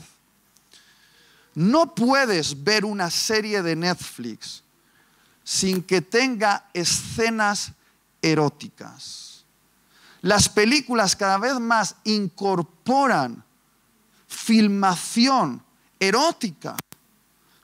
[1.55, 4.63] No puedes ver una serie de Netflix
[5.43, 7.73] sin que tenga escenas
[8.21, 9.43] eróticas.
[10.21, 13.43] Las películas cada vez más incorporan
[14.29, 15.61] filmación
[15.99, 16.77] erótica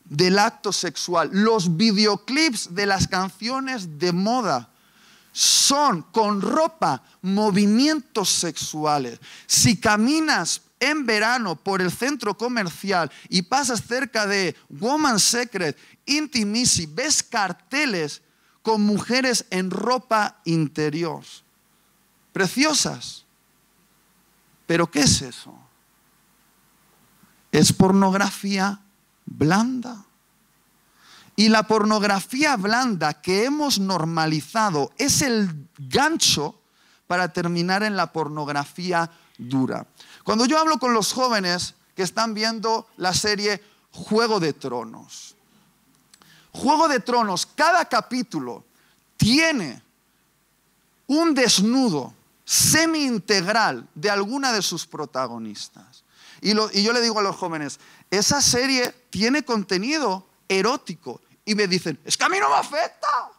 [0.03, 1.29] del acto sexual.
[1.31, 4.69] Los videoclips de las canciones de moda
[5.31, 9.19] son con ropa movimientos sexuales.
[9.45, 16.85] Si caminas en verano por el centro comercial y pasas cerca de Woman Secret, Intimacy,
[16.87, 18.21] ves carteles
[18.61, 21.23] con mujeres en ropa interior.
[22.33, 23.25] Preciosas.
[24.65, 25.55] Pero ¿qué es eso?
[27.59, 28.81] Es pornografía
[29.25, 30.03] blanda.
[31.35, 36.59] Y la pornografía blanda que hemos normalizado es el gancho
[37.07, 39.85] para terminar en la pornografía dura.
[40.23, 45.35] Cuando yo hablo con los jóvenes que están viendo la serie Juego de Tronos,
[46.51, 48.63] Juego de Tronos, cada capítulo
[49.17, 49.81] tiene
[51.07, 52.13] un desnudo
[52.45, 56.04] semi-integral de alguna de sus protagonistas.
[56.45, 57.79] Y, yo le digo a los jóvenes,
[58.11, 61.19] esa serie tiene contenido erótico.
[61.43, 63.31] Y me dicen, es que a mí no me afecta.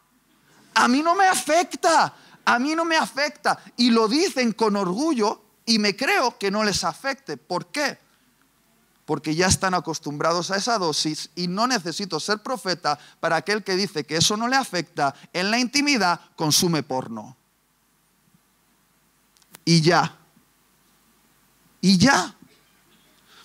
[0.74, 2.12] A mí no me afecta.
[2.44, 3.60] A mí no me afecta.
[3.76, 7.36] Y lo dicen con orgullo y me creo que no les afecte.
[7.36, 7.96] ¿Por qué?
[9.04, 13.76] Porque ya están acostumbrados a esa dosis y no necesito ser profeta para aquel que
[13.76, 15.14] dice que eso no le afecta.
[15.32, 17.36] En la intimidad consume porno.
[19.64, 20.16] Y ya.
[21.80, 22.36] Y ya.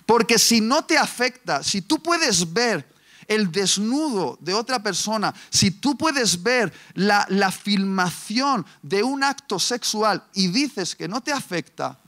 [0.06, 2.92] Porque si no te afecta, si tú puedes ver
[3.28, 10.22] el desnudo de otra persona, si tú puedes ver la, filmación de un acto sexual
[10.34, 11.98] y dices que no te afecta,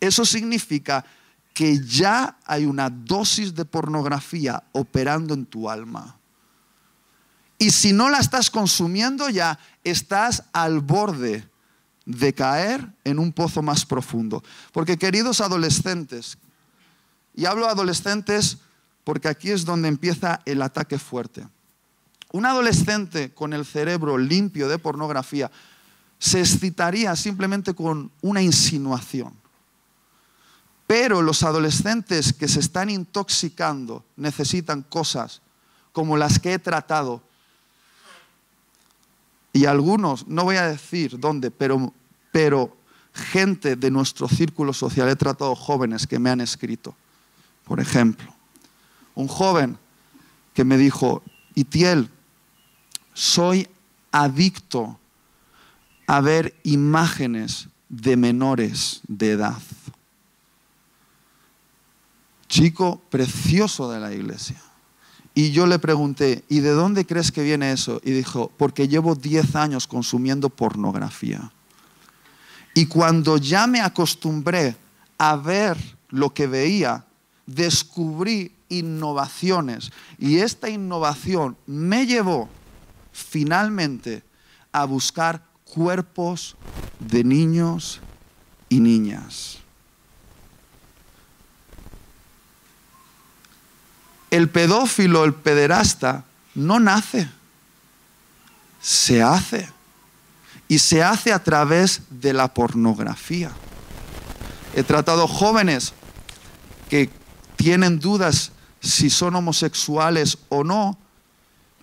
[0.00, 1.04] eso significa
[1.52, 6.16] que ya hay una dosis de pornografía operando en tu alma.
[7.58, 11.48] Y si no la estás consumiendo ya, estás al borde
[12.06, 14.44] de caer en un pozo más profundo.
[14.72, 16.38] Porque queridos adolescentes,
[17.38, 18.58] y hablo adolescentes
[19.04, 21.46] porque aquí es donde empieza el ataque fuerte.
[22.32, 25.48] Un adolescente con el cerebro limpio de pornografía
[26.18, 29.34] se excitaría simplemente con una insinuación.
[30.88, 35.40] Pero los adolescentes que se están intoxicando necesitan cosas
[35.92, 37.22] como las que he tratado.
[39.52, 41.94] Y algunos, no voy a decir dónde, pero,
[42.32, 42.76] pero
[43.12, 46.96] gente de nuestro círculo social, he tratado jóvenes que me han escrito
[47.68, 48.34] por ejemplo.
[49.14, 49.78] Un joven
[50.54, 51.22] que me dijo,
[51.54, 52.10] Itiel,
[53.12, 53.68] soy
[54.10, 54.98] adicto
[56.06, 59.58] a ver imágenes de menores de edad.
[62.48, 64.60] Chico precioso de la iglesia.
[65.34, 68.00] Y yo le pregunté, ¿y de dónde crees que viene eso?
[68.02, 71.52] Y dijo, porque llevo 10 años consumiendo pornografía.
[72.74, 74.76] Y cuando ya me acostumbré
[75.18, 75.76] a ver
[76.08, 77.04] lo que veía,
[77.48, 82.50] descubrí innovaciones y esta innovación me llevó
[83.12, 84.22] finalmente
[84.70, 86.56] a buscar cuerpos
[87.00, 88.00] de niños
[88.68, 89.58] y niñas.
[94.30, 96.24] El pedófilo, el pederasta,
[96.54, 97.30] no nace,
[98.80, 99.70] se hace.
[100.70, 103.50] Y se hace a través de la pornografía.
[104.74, 105.94] He tratado jóvenes
[106.90, 107.08] que
[107.58, 110.96] tienen dudas si son homosexuales o no,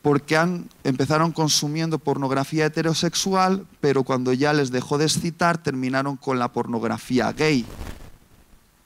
[0.02, 6.40] porque han, empezaron consumiendo pornografía heterosexual, pero cuando ya les dejó de excitar, terminaron con
[6.40, 7.66] la pornografía gay.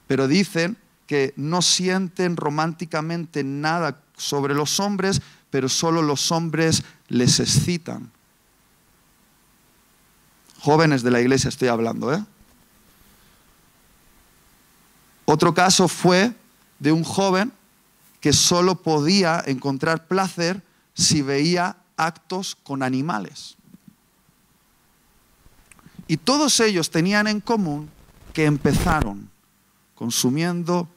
[0.08, 0.76] Pero dicen
[1.06, 8.10] que no sienten románticamente nada sobre los hombres, pero solo los hombres les excitan.
[10.58, 12.24] Jóvenes de la iglesia estoy hablando, ¿eh?
[15.24, 16.34] Otro caso fue
[16.80, 17.52] de un joven
[18.20, 20.62] que solo podía encontrar placer
[20.94, 23.56] si veía actos con animales.
[26.08, 27.88] Y todos ellos tenían en común
[28.32, 29.30] que empezaron
[29.94, 30.88] consumiendo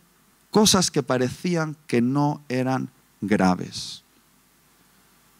[0.49, 2.89] cosas que parecían que no eran
[3.21, 4.03] graves.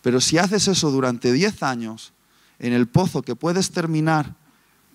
[0.01, 2.13] Pero si haces eso durante 10 años,
[2.59, 4.35] en el pozo que puedes terminar,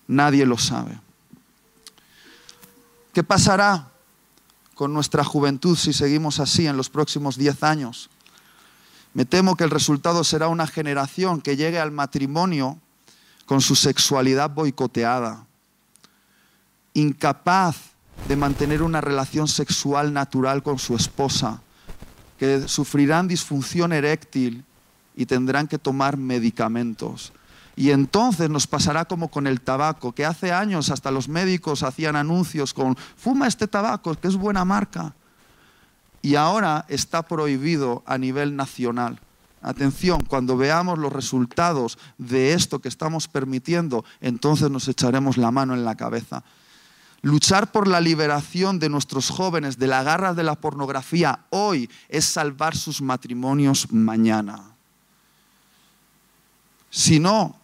[0.06, 1.00] nadie lo sabe.
[3.12, 3.90] ¿Qué pasará
[4.78, 8.10] con nuestra juventud si seguimos así en los próximos 10 años.
[9.12, 12.78] Me temo que el resultado será una generación que llegue al matrimonio
[13.44, 15.44] con su sexualidad boicoteada,
[16.94, 17.76] incapaz
[18.28, 21.60] de mantener una relación sexual natural con su esposa,
[22.38, 24.64] que sufrirán disfunción eréctil
[25.16, 27.32] y tendrán que tomar medicamentos.
[27.78, 32.16] Y entonces nos pasará como con el tabaco, que hace años hasta los médicos hacían
[32.16, 35.14] anuncios con, fuma este tabaco, que es buena marca.
[36.20, 39.20] Y ahora está prohibido a nivel nacional.
[39.62, 45.74] Atención, cuando veamos los resultados de esto que estamos permitiendo, entonces nos echaremos la mano
[45.74, 46.42] en la cabeza.
[47.22, 52.24] Luchar por la liberación de nuestros jóvenes de la garra de la pornografía hoy es
[52.24, 54.64] salvar sus matrimonios mañana.
[56.90, 57.57] Si no,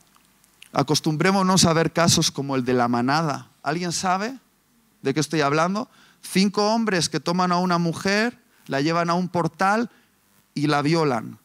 [0.74, 3.48] Acostumbrémonos a ver casos como el de la manada.
[3.62, 4.38] ¿Alguien sabe
[5.02, 5.88] de qué estoy hablando?
[6.20, 9.88] Cinco hombres que toman a una mujer, la llevan a un portal
[10.52, 11.38] y la violan.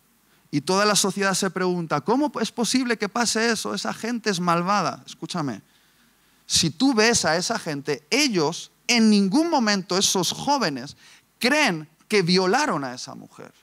[0.49, 3.75] Y toda la sociedad se pregunta, ¿cómo es posible que pase eso?
[3.75, 5.03] Esa gente es malvada.
[5.05, 5.61] Escúchame.
[6.47, 10.97] si tú ves a esa gente, ellos en ningún momento, esos jóvenes,
[11.37, 13.53] creen que violaron a esa mujer.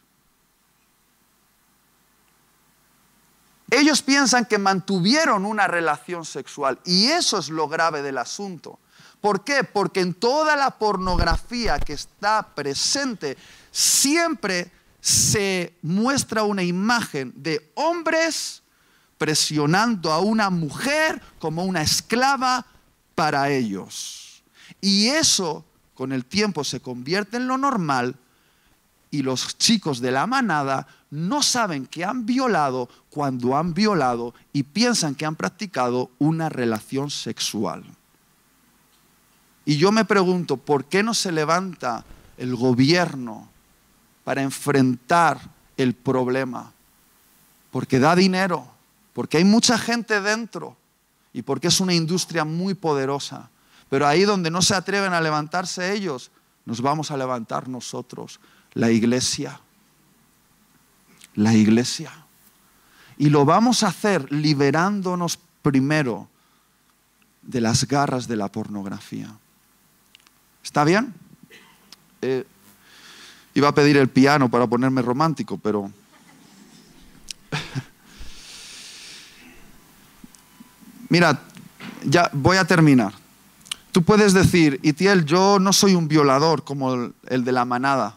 [3.70, 8.78] Ellos piensan que mantuvieron una relación sexual y eso es lo grave del asunto.
[9.20, 9.64] ¿Por qué?
[9.64, 13.36] Porque en toda la pornografía que está presente
[13.72, 18.62] siempre se muestra una imagen de hombres
[19.18, 22.66] presionando a una mujer como una esclava
[23.14, 24.42] para ellos.
[24.80, 25.64] Y eso
[25.94, 28.16] con el tiempo se convierte en lo normal
[29.10, 34.64] y los chicos de la manada no saben que han violado cuando han violado y
[34.64, 37.84] piensan que han practicado una relación sexual.
[39.64, 42.04] Y yo me pregunto, ¿por qué no se levanta
[42.36, 43.48] el gobierno
[44.24, 45.40] para enfrentar
[45.76, 46.72] el problema?
[47.70, 48.66] Porque da dinero,
[49.12, 50.76] porque hay mucha gente dentro
[51.32, 53.50] y porque es una industria muy poderosa.
[53.88, 56.30] Pero ahí donde no se atreven a levantarse ellos,
[56.64, 58.40] nos vamos a levantar nosotros,
[58.72, 59.60] la iglesia.
[61.36, 62.10] La iglesia.
[63.18, 66.28] Y lo vamos a hacer liberándonos primero
[67.42, 69.32] de las garras de la pornografía.
[70.62, 71.14] ¿Está bien?
[72.20, 72.44] Eh,
[73.54, 75.90] iba a pedir el piano para ponerme romántico, pero...
[81.08, 81.40] Mira,
[82.04, 83.14] ya voy a terminar.
[83.92, 88.16] Tú puedes decir, Itiel, yo no soy un violador como el, el de la manada.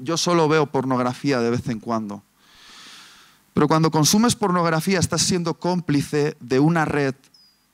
[0.00, 2.22] Yo solo veo pornografía de vez en cuando.
[3.52, 7.14] Pero cuando consumes pornografía estás siendo cómplice de una red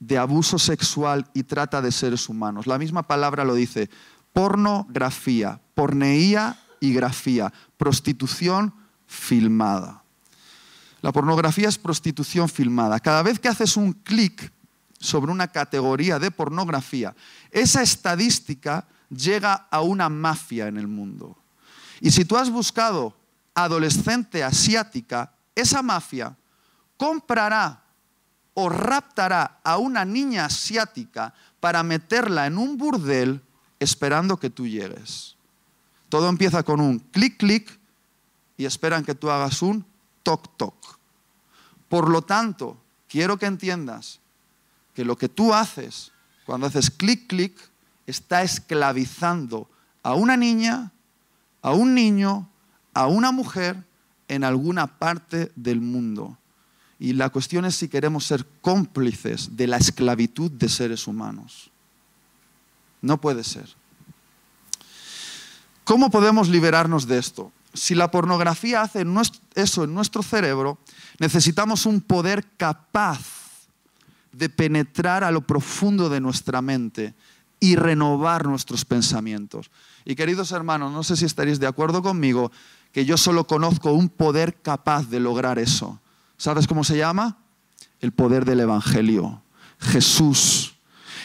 [0.00, 2.66] de abuso sexual y trata de seres humanos.
[2.66, 3.88] La misma palabra lo dice,
[4.32, 8.74] pornografía, porneía y grafía, prostitución
[9.06, 10.02] filmada.
[11.02, 12.98] La pornografía es prostitución filmada.
[13.00, 14.52] Cada vez que haces un clic
[14.98, 17.14] sobre una categoría de pornografía,
[17.50, 21.36] esa estadística llega a una mafia en el mundo.
[22.00, 23.14] Y si tú has buscado
[23.54, 26.36] adolescente asiática, esa mafia
[26.96, 27.82] comprará
[28.54, 33.42] o raptará a una niña asiática para meterla en un burdel
[33.78, 35.36] esperando que tú llegues.
[36.08, 37.78] Todo empieza con un clic, clic
[38.56, 39.84] y esperan que tú hagas un
[40.22, 40.98] toc, toc.
[41.88, 42.78] Por lo tanto,
[43.08, 44.20] quiero que entiendas
[44.94, 46.12] que lo que tú haces
[46.46, 47.58] cuando haces clic, clic,
[48.06, 49.68] está esclavizando
[50.02, 50.92] a una niña,
[51.62, 52.48] a un niño,
[52.94, 53.84] a una mujer
[54.28, 56.36] en alguna parte del mundo.
[56.98, 61.70] Y la cuestión es si queremos ser cómplices de la esclavitud de seres humanos.
[63.02, 63.68] No puede ser.
[65.84, 67.52] ¿Cómo podemos liberarnos de esto?
[67.74, 69.04] Si la pornografía hace
[69.54, 70.78] eso en nuestro cerebro,
[71.20, 73.20] necesitamos un poder capaz
[74.32, 77.14] de penetrar a lo profundo de nuestra mente
[77.60, 79.70] y renovar nuestros pensamientos.
[80.04, 82.52] Y queridos hermanos, no sé si estaréis de acuerdo conmigo,
[82.92, 86.00] que yo solo conozco un poder capaz de lograr eso.
[86.36, 87.38] ¿Sabes cómo se llama?
[88.00, 89.42] El poder del Evangelio.
[89.78, 90.76] Jesús.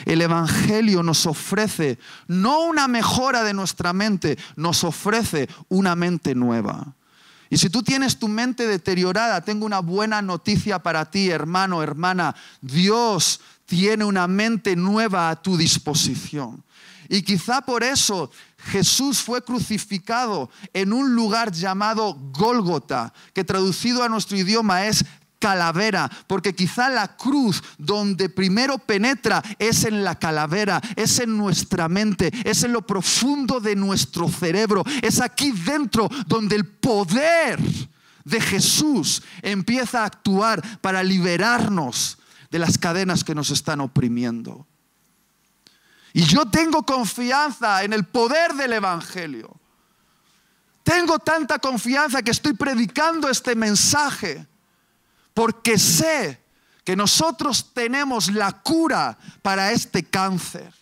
[0.06, 6.96] El Evangelio nos ofrece no una mejora de nuestra mente, nos ofrece una mente nueva.
[7.50, 12.34] Y si tú tienes tu mente deteriorada, tengo una buena noticia para ti, hermano, hermana.
[12.62, 13.42] Dios
[13.72, 16.62] tiene una mente nueva a tu disposición.
[17.08, 18.30] Y quizá por eso
[18.66, 25.06] Jesús fue crucificado en un lugar llamado Gólgota, que traducido a nuestro idioma es
[25.40, 31.88] calavera, porque quizá la cruz donde primero penetra es en la calavera, es en nuestra
[31.88, 37.58] mente, es en lo profundo de nuestro cerebro, es aquí dentro donde el poder
[38.26, 42.18] de Jesús empieza a actuar para liberarnos
[42.52, 44.68] de las cadenas que nos están oprimiendo.
[46.14, 49.58] Y yo tengo confianza en el poder del Evangelio.
[50.84, 54.46] Tengo tanta confianza que estoy predicando este mensaje
[55.34, 56.42] porque sé
[56.84, 60.74] que nosotros tenemos la cura para este cáncer.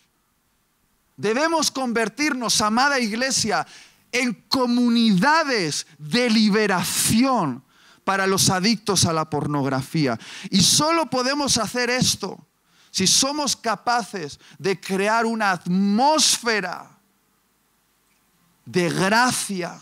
[1.16, 3.64] Debemos convertirnos, amada iglesia,
[4.10, 7.62] en comunidades de liberación
[8.10, 10.18] para los adictos a la pornografía.
[10.50, 12.44] Y solo podemos hacer esto
[12.90, 16.90] si somos capaces de crear una atmósfera
[18.64, 19.78] de gracia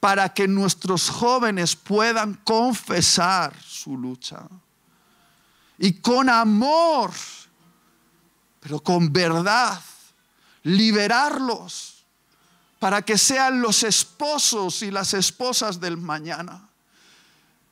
[0.00, 4.48] para que nuestros jóvenes puedan confesar su lucha.
[5.78, 7.12] Y con amor,
[8.58, 9.80] pero con verdad,
[10.64, 11.95] liberarlos
[12.78, 16.68] para que sean los esposos y las esposas del mañana.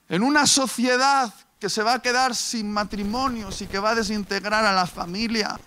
[0.08, 1.32] En una sociedad
[1.64, 5.58] que se va a quedar sin matrimonios y que va a desintegrar a la familia.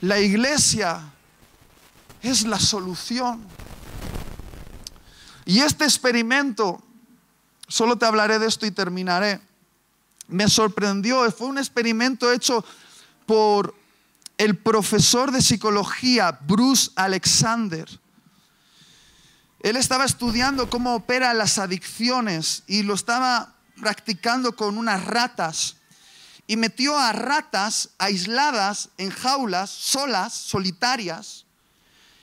[0.00, 1.00] La iglesia
[2.20, 3.46] es la solución.
[5.44, 6.82] Y este experimento,
[7.68, 9.40] solo te hablaré de esto y terminaré,
[10.26, 11.30] me sorprendió.
[11.30, 12.64] Fue un experimento hecho
[13.24, 13.72] por
[14.36, 17.99] el profesor de psicología Bruce Alexander.
[19.60, 25.76] Él estaba estudiando cómo operan las adicciones y lo estaba practicando con unas ratas.
[26.46, 31.44] Y metió a ratas aisladas en jaulas, solas, solitarias,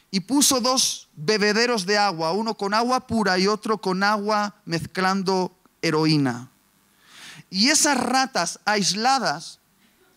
[0.10, 5.56] y puso dos bebederos de agua, uno con agua pura y otro con agua mezclando
[5.82, 6.50] heroína.
[7.50, 9.60] Y esas ratas aisladas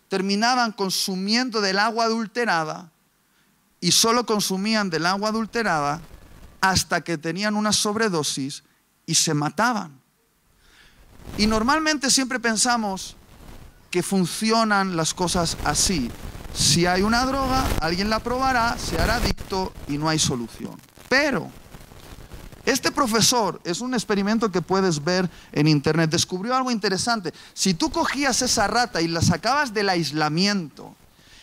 [0.08, 2.90] terminaban consumiendo del agua adulterada
[3.80, 6.00] y solo consumían del agua adulterada
[6.60, 8.64] hasta que tenían una sobredosis
[9.06, 10.00] y se mataban.
[11.38, 13.16] Y normalmente siempre pensamos
[13.90, 16.10] que funcionan las cosas así.
[16.54, 20.76] Si hay una droga, alguien la probará, se hará adicto y no hay solución.
[21.08, 21.50] Pero
[22.66, 27.32] este profesor, es un experimento que puedes ver en internet, descubrió algo interesante.
[27.54, 30.94] Si tú cogías esa rata y la sacabas del aislamiento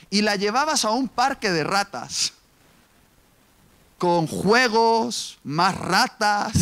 [0.09, 2.34] y la llevabas a un parque de ratas,
[3.97, 6.53] con juegos, más ratas,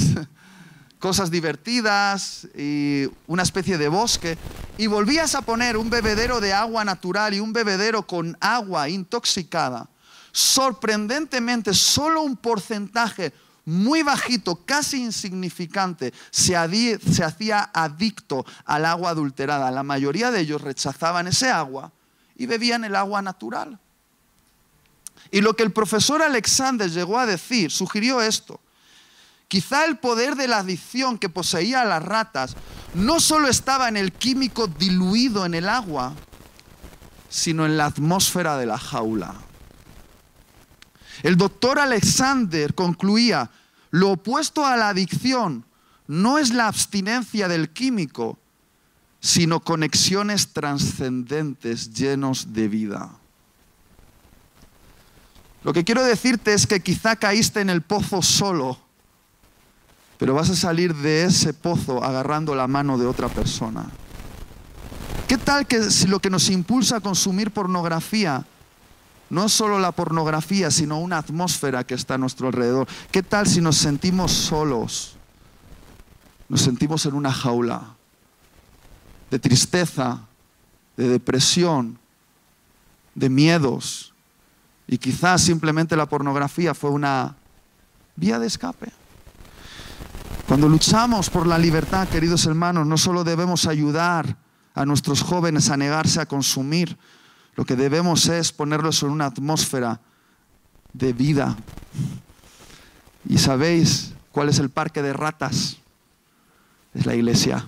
[0.99, 4.37] cosas divertidas y una especie de bosque,
[4.77, 9.89] y volvías a poner un bebedero de agua natural y un bebedero con agua intoxicada,
[10.31, 13.33] sorprendentemente solo un porcentaje
[13.65, 19.71] muy bajito, casi insignificante, se, hacía adicto al agua adulterada.
[19.71, 21.91] La mayoría de ellos rechazaban ese agua
[22.35, 23.79] y bebían el agua natural.
[25.35, 28.61] Y lo que el profesor Alexander llegó a decir, sugirió esto.
[29.49, 32.55] Quizá el poder de la adicción que poseía las ratas
[32.93, 36.13] no solo estaba en el químico diluido en el agua,
[37.27, 39.35] sino en la atmósfera de la jaula.
[41.21, 43.51] El doctor Alexander concluía,
[43.91, 45.65] lo opuesto a la adicción
[46.07, 48.39] no es la abstinencia del químico,
[49.19, 53.19] sino conexiones trascendentes llenos de vida.
[55.65, 58.77] Lo que quiero decirte es que quizá caíste en el pozo solo,
[60.19, 63.89] pero vas a salir de ese pozo agarrando la mano de otra persona.
[65.27, 68.45] ¿Qué tal que si lo que nos impulsa a consumir pornografía
[69.31, 72.87] no es solo la pornografía, sino una atmósfera que está a nuestro alrededor.
[73.11, 75.15] ¿Qué tal si nos sentimos solos?
[76.47, 77.95] Nos sentimos en una jaula
[79.31, 80.21] de tristeza,
[80.95, 81.97] de depresión,
[83.15, 84.14] de miedos.
[84.87, 87.35] Y quizás simplemente la pornografía fue una
[88.15, 88.91] vía de escape.
[90.47, 94.37] Cuando luchamos por la libertad, queridos hermanos, no solo debemos ayudar
[94.75, 96.97] a nuestros jóvenes a negarse a consumir,
[97.55, 100.01] lo que debemos es ponerlos en una atmósfera
[100.93, 101.55] de vida.
[103.27, 105.77] ¿Y sabéis cuál es el parque de ratas?
[106.93, 107.67] Es la iglesia.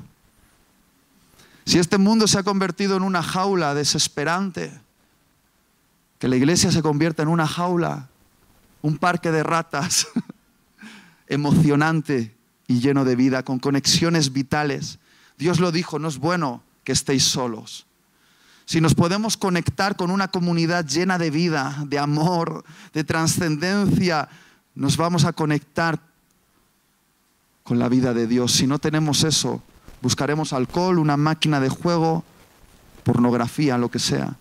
[1.66, 4.72] Si este mundo se ha convertido en una jaula desesperante,
[6.20, 8.10] que la iglesia se convierta en una jaula,
[8.82, 10.08] un parque de ratas
[11.28, 12.36] emocionante
[12.68, 15.00] y lleno de vida, con conexiones vitales.
[15.38, 17.88] Dios lo dijo, no es bueno que estéis solos
[18.68, 24.28] si nos podemos conectar con una comunidad llena de vida, de amor, de trascendencia,
[24.76, 26.02] nos vamos a conectar
[27.64, 28.52] con la vida de Dios.
[28.52, 29.64] Si no tenemos eso,
[30.02, 32.26] buscaremos alcohol, una máquina de juego,
[33.06, 34.36] pornografía, lo que sea.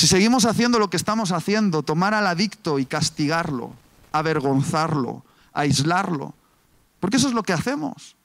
[0.00, 3.74] Si seguimos haciendo lo que estamos haciendo, tomar al adicto y castigarlo,
[4.12, 5.22] avergonzarlo,
[5.52, 6.32] aislarlo,
[7.00, 8.16] porque eso es lo que hacemos.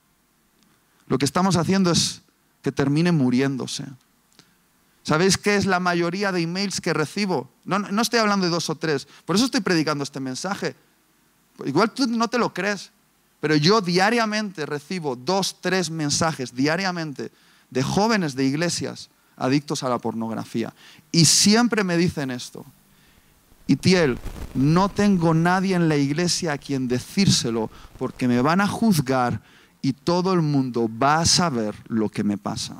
[1.06, 2.22] Lo que estamos haciendo es
[2.62, 3.84] que termine muriéndose.
[5.02, 7.50] ¿Sabéis qué es la mayoría de emails que recibo?
[7.66, 9.06] No, no estoy hablando de dos o tres.
[9.26, 10.74] Por eso estoy predicando este mensaje.
[11.62, 12.90] Igual tú no te lo crees,
[13.38, 17.30] pero yo diariamente recibo dos, tres mensajes diariamente
[17.68, 20.72] de jóvenes de iglesias adictos a la pornografía.
[21.16, 22.66] Y siempre me dicen esto.
[23.66, 24.18] Y Tiel,
[24.54, 29.40] no tengo nadie en la iglesia a quien decírselo porque me van a juzgar
[29.80, 32.76] y todo el mundo va a saber lo que me pasa.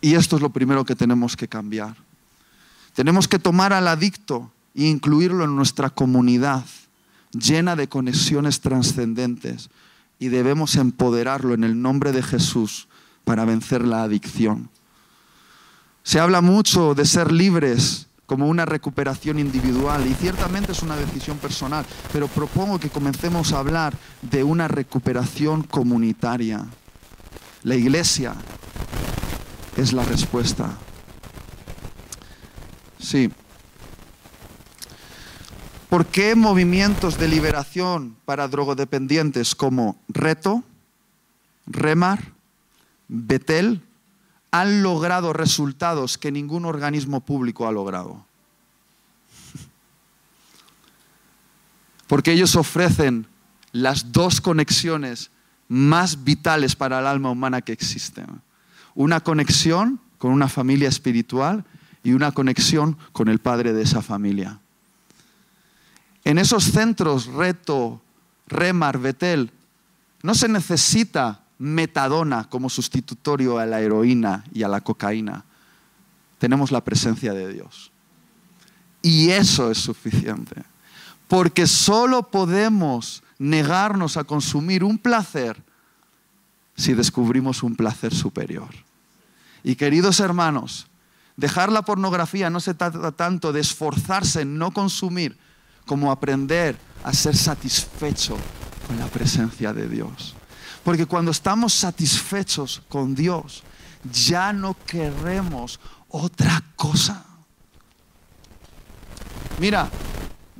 [0.00, 1.96] Y esto es lo primero que tenemos que cambiar.
[2.94, 6.64] Tenemos que tomar al adicto e incluirlo en nuestra comunidad
[7.32, 9.70] llena de conexiones trascendentes
[10.20, 12.86] y debemos empoderarlo en el nombre de Jesús
[13.26, 14.70] para vencer la adicción.
[16.04, 21.36] Se habla mucho de ser libres como una recuperación individual y ciertamente es una decisión
[21.38, 26.64] personal, pero propongo que comencemos a hablar de una recuperación comunitaria.
[27.64, 28.32] La iglesia
[29.76, 30.70] es la respuesta.
[33.00, 33.28] Sí.
[35.88, 40.62] ¿Por qué movimientos de liberación para drogodependientes como Reto,
[41.66, 42.35] Remar,
[43.08, 43.82] Betel
[44.50, 48.24] han logrado resultados que ningún organismo público ha logrado?
[52.06, 53.26] Porque ellos ofrecen
[53.72, 55.30] las dos conexiones
[55.68, 58.26] más vitales para el alma humana que existen.
[58.94, 61.64] Una conexión con una familia espiritual
[62.02, 64.60] y una conexión con el padre de esa familia.
[66.24, 68.00] En esos centros, Reto,
[68.46, 69.50] Remar, Betel,
[70.22, 75.44] no se necesita metadona como sustitutorio a la heroína y a la cocaína.
[76.38, 77.90] Tenemos la presencia de Dios.
[79.02, 80.62] Y eso es suficiente.
[81.28, 85.62] Porque solo podemos negarnos a consumir un placer
[86.76, 88.68] si descubrimos un placer superior.
[89.64, 90.86] Y queridos hermanos,
[91.36, 95.38] dejar la pornografía no se trata tanto de esforzarse en no consumir
[95.86, 98.36] como aprender a ser satisfecho
[98.86, 100.34] con la presencia de Dios.
[100.86, 103.64] Porque cuando estamos satisfechos con Dios,
[104.12, 107.24] ya no queremos otra cosa.
[109.58, 109.90] Mira,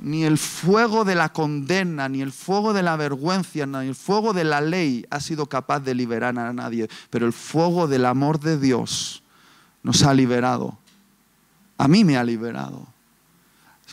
[0.01, 4.33] ni el fuego de la condena, ni el fuego de la vergüenza, ni el fuego
[4.33, 8.41] de la ley ha sido capaz de liberar a nadie, pero el fuego del amor
[8.41, 9.23] de Dios
[9.81, 10.77] nos ha liberado.
[11.77, 12.85] A mí me ha liberado.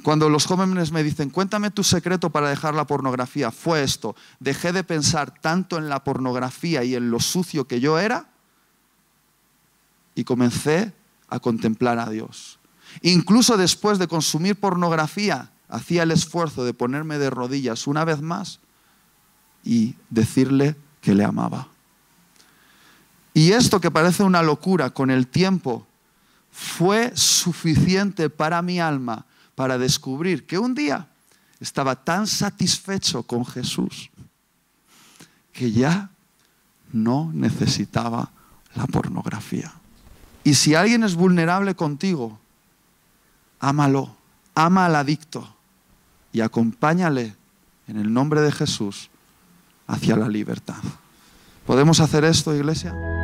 [0.03, 4.73] Cuando los jóvenes me dicen, cuéntame tu secreto para dejar la pornografía, fue esto, dejé
[4.73, 8.27] de pensar tanto en la pornografía y en lo sucio que yo era
[10.15, 10.93] y comencé
[11.29, 12.59] a contemplar a Dios.
[13.03, 18.61] Incluso después de consumir pornografía, hacía el esfuerzo de ponerme de rodillas una vez más
[19.65, 21.69] y decirle que le amaba.
[23.33, 25.87] Y esto que parece una locura con el tiempo
[26.53, 31.09] fue suficiente para mi alma para descubrir que un día
[31.61, 34.11] estaba tan satisfecho con Jesús
[35.53, 36.11] que ya
[36.93, 38.31] no necesitaba
[38.75, 39.73] la pornografía.
[40.43, 42.39] Y si alguien es vulnerable contigo,
[43.61, 44.15] ámalo,
[44.55, 45.57] ama al adicto
[46.33, 47.35] y acompáñale
[47.89, 49.09] en el nombre de Jesús
[49.87, 50.83] hacia la libertad.
[51.67, 53.24] ¿Podemos hacer esto, iglesia?